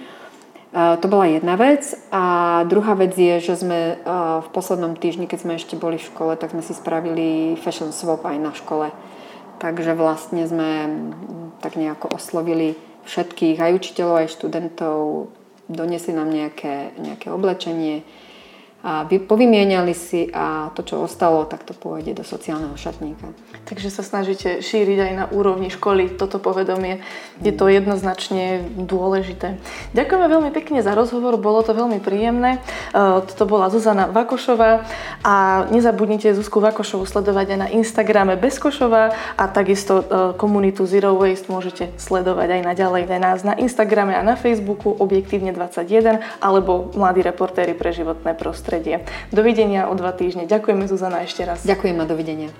To 0.77 1.07
bola 1.09 1.27
jedna 1.27 1.57
vec. 1.57 1.97
A 2.12 2.62
druhá 2.69 2.95
vec 2.95 3.16
je, 3.16 3.40
že 3.40 3.61
sme 3.64 3.99
v 4.45 4.49
poslednom 4.53 4.95
týždni, 4.95 5.27
keď 5.27 5.38
sme 5.40 5.53
ešte 5.57 5.75
boli 5.75 5.97
v 5.97 6.07
škole, 6.07 6.33
tak 6.37 6.53
sme 6.53 6.62
si 6.62 6.77
spravili 6.77 7.57
fashion 7.59 7.90
swap 7.90 8.23
aj 8.29 8.38
na 8.38 8.53
škole. 8.53 8.92
Takže 9.57 9.97
vlastne 9.97 10.45
sme 10.45 10.71
tak 11.64 11.81
nejako 11.81 12.12
oslovili 12.12 12.77
všetkých, 13.09 13.57
aj 13.57 13.73
učiteľov, 13.73 14.14
aj 14.21 14.35
študentov, 14.37 14.97
doniesli 15.66 16.12
nám 16.12 16.29
nejaké, 16.29 16.92
nejaké 17.01 17.33
oblečenie, 17.33 18.05
a 18.87 19.03
povymieniali 19.03 19.90
si 19.99 20.31
a 20.31 20.70
to, 20.70 20.87
čo 20.87 21.03
ostalo, 21.03 21.42
tak 21.42 21.66
to 21.66 21.75
pôjde 21.75 22.14
do 22.14 22.22
sociálneho 22.22 22.79
šatníka. 22.79 23.35
Takže 23.66 23.90
sa 23.90 24.07
snažíte 24.07 24.62
šíriť 24.62 24.99
aj 25.03 25.12
na 25.18 25.27
úrovni 25.35 25.75
školy 25.75 26.14
toto 26.14 26.38
povedomie. 26.38 27.03
Je 27.42 27.51
to 27.51 27.66
jednoznačne 27.66 28.62
dôležité. 28.79 29.59
Ďakujeme 29.90 30.27
veľmi 30.31 30.51
pekne 30.55 30.87
za 30.87 30.94
rozhovor, 30.94 31.35
bolo 31.35 31.66
to 31.66 31.75
veľmi 31.75 31.99
príjemné. 31.99 32.62
E, 32.94 33.27
toto 33.27 33.51
bola 33.51 33.75
Zuzana 33.75 34.07
Vakošová 34.07 34.87
a 35.27 35.66
nezabudnite 35.75 36.31
Zuzku 36.38 36.62
Vakošovu 36.62 37.11
sledovať 37.11 37.59
aj 37.59 37.59
na 37.59 37.68
Instagrame 37.75 38.38
Bezkošová 38.38 39.11
a 39.35 39.44
takisto 39.51 39.99
e, 39.99 40.05
komunitu 40.38 40.87
Zero 40.87 41.18
Waste 41.18 41.51
môžete 41.51 41.90
sledovať 41.99 42.55
aj 42.55 42.62
naďalej 42.62 43.03
aj 43.11 43.18
nás 43.18 43.42
na 43.42 43.59
Instagrame 43.59 44.14
a 44.14 44.22
na 44.22 44.38
Facebooku 44.38 44.94
Objektívne 44.94 45.51
21 45.51 46.22
alebo 46.38 46.94
Mladí 46.94 47.27
reportéri 47.27 47.75
pre 47.75 47.90
životné 47.90 48.38
prostredie 48.38 48.76
prostredie. 48.77 49.01
Dovidenia 49.33 49.89
o 49.89 49.95
dva 49.97 50.12
týždne. 50.12 50.45
Ďakujeme 50.45 50.85
Zuzana 50.85 51.25
ešte 51.25 51.49
raz. 51.49 51.65
Ďakujem 51.65 51.97
a 51.97 52.05
dovidenia. 52.05 52.51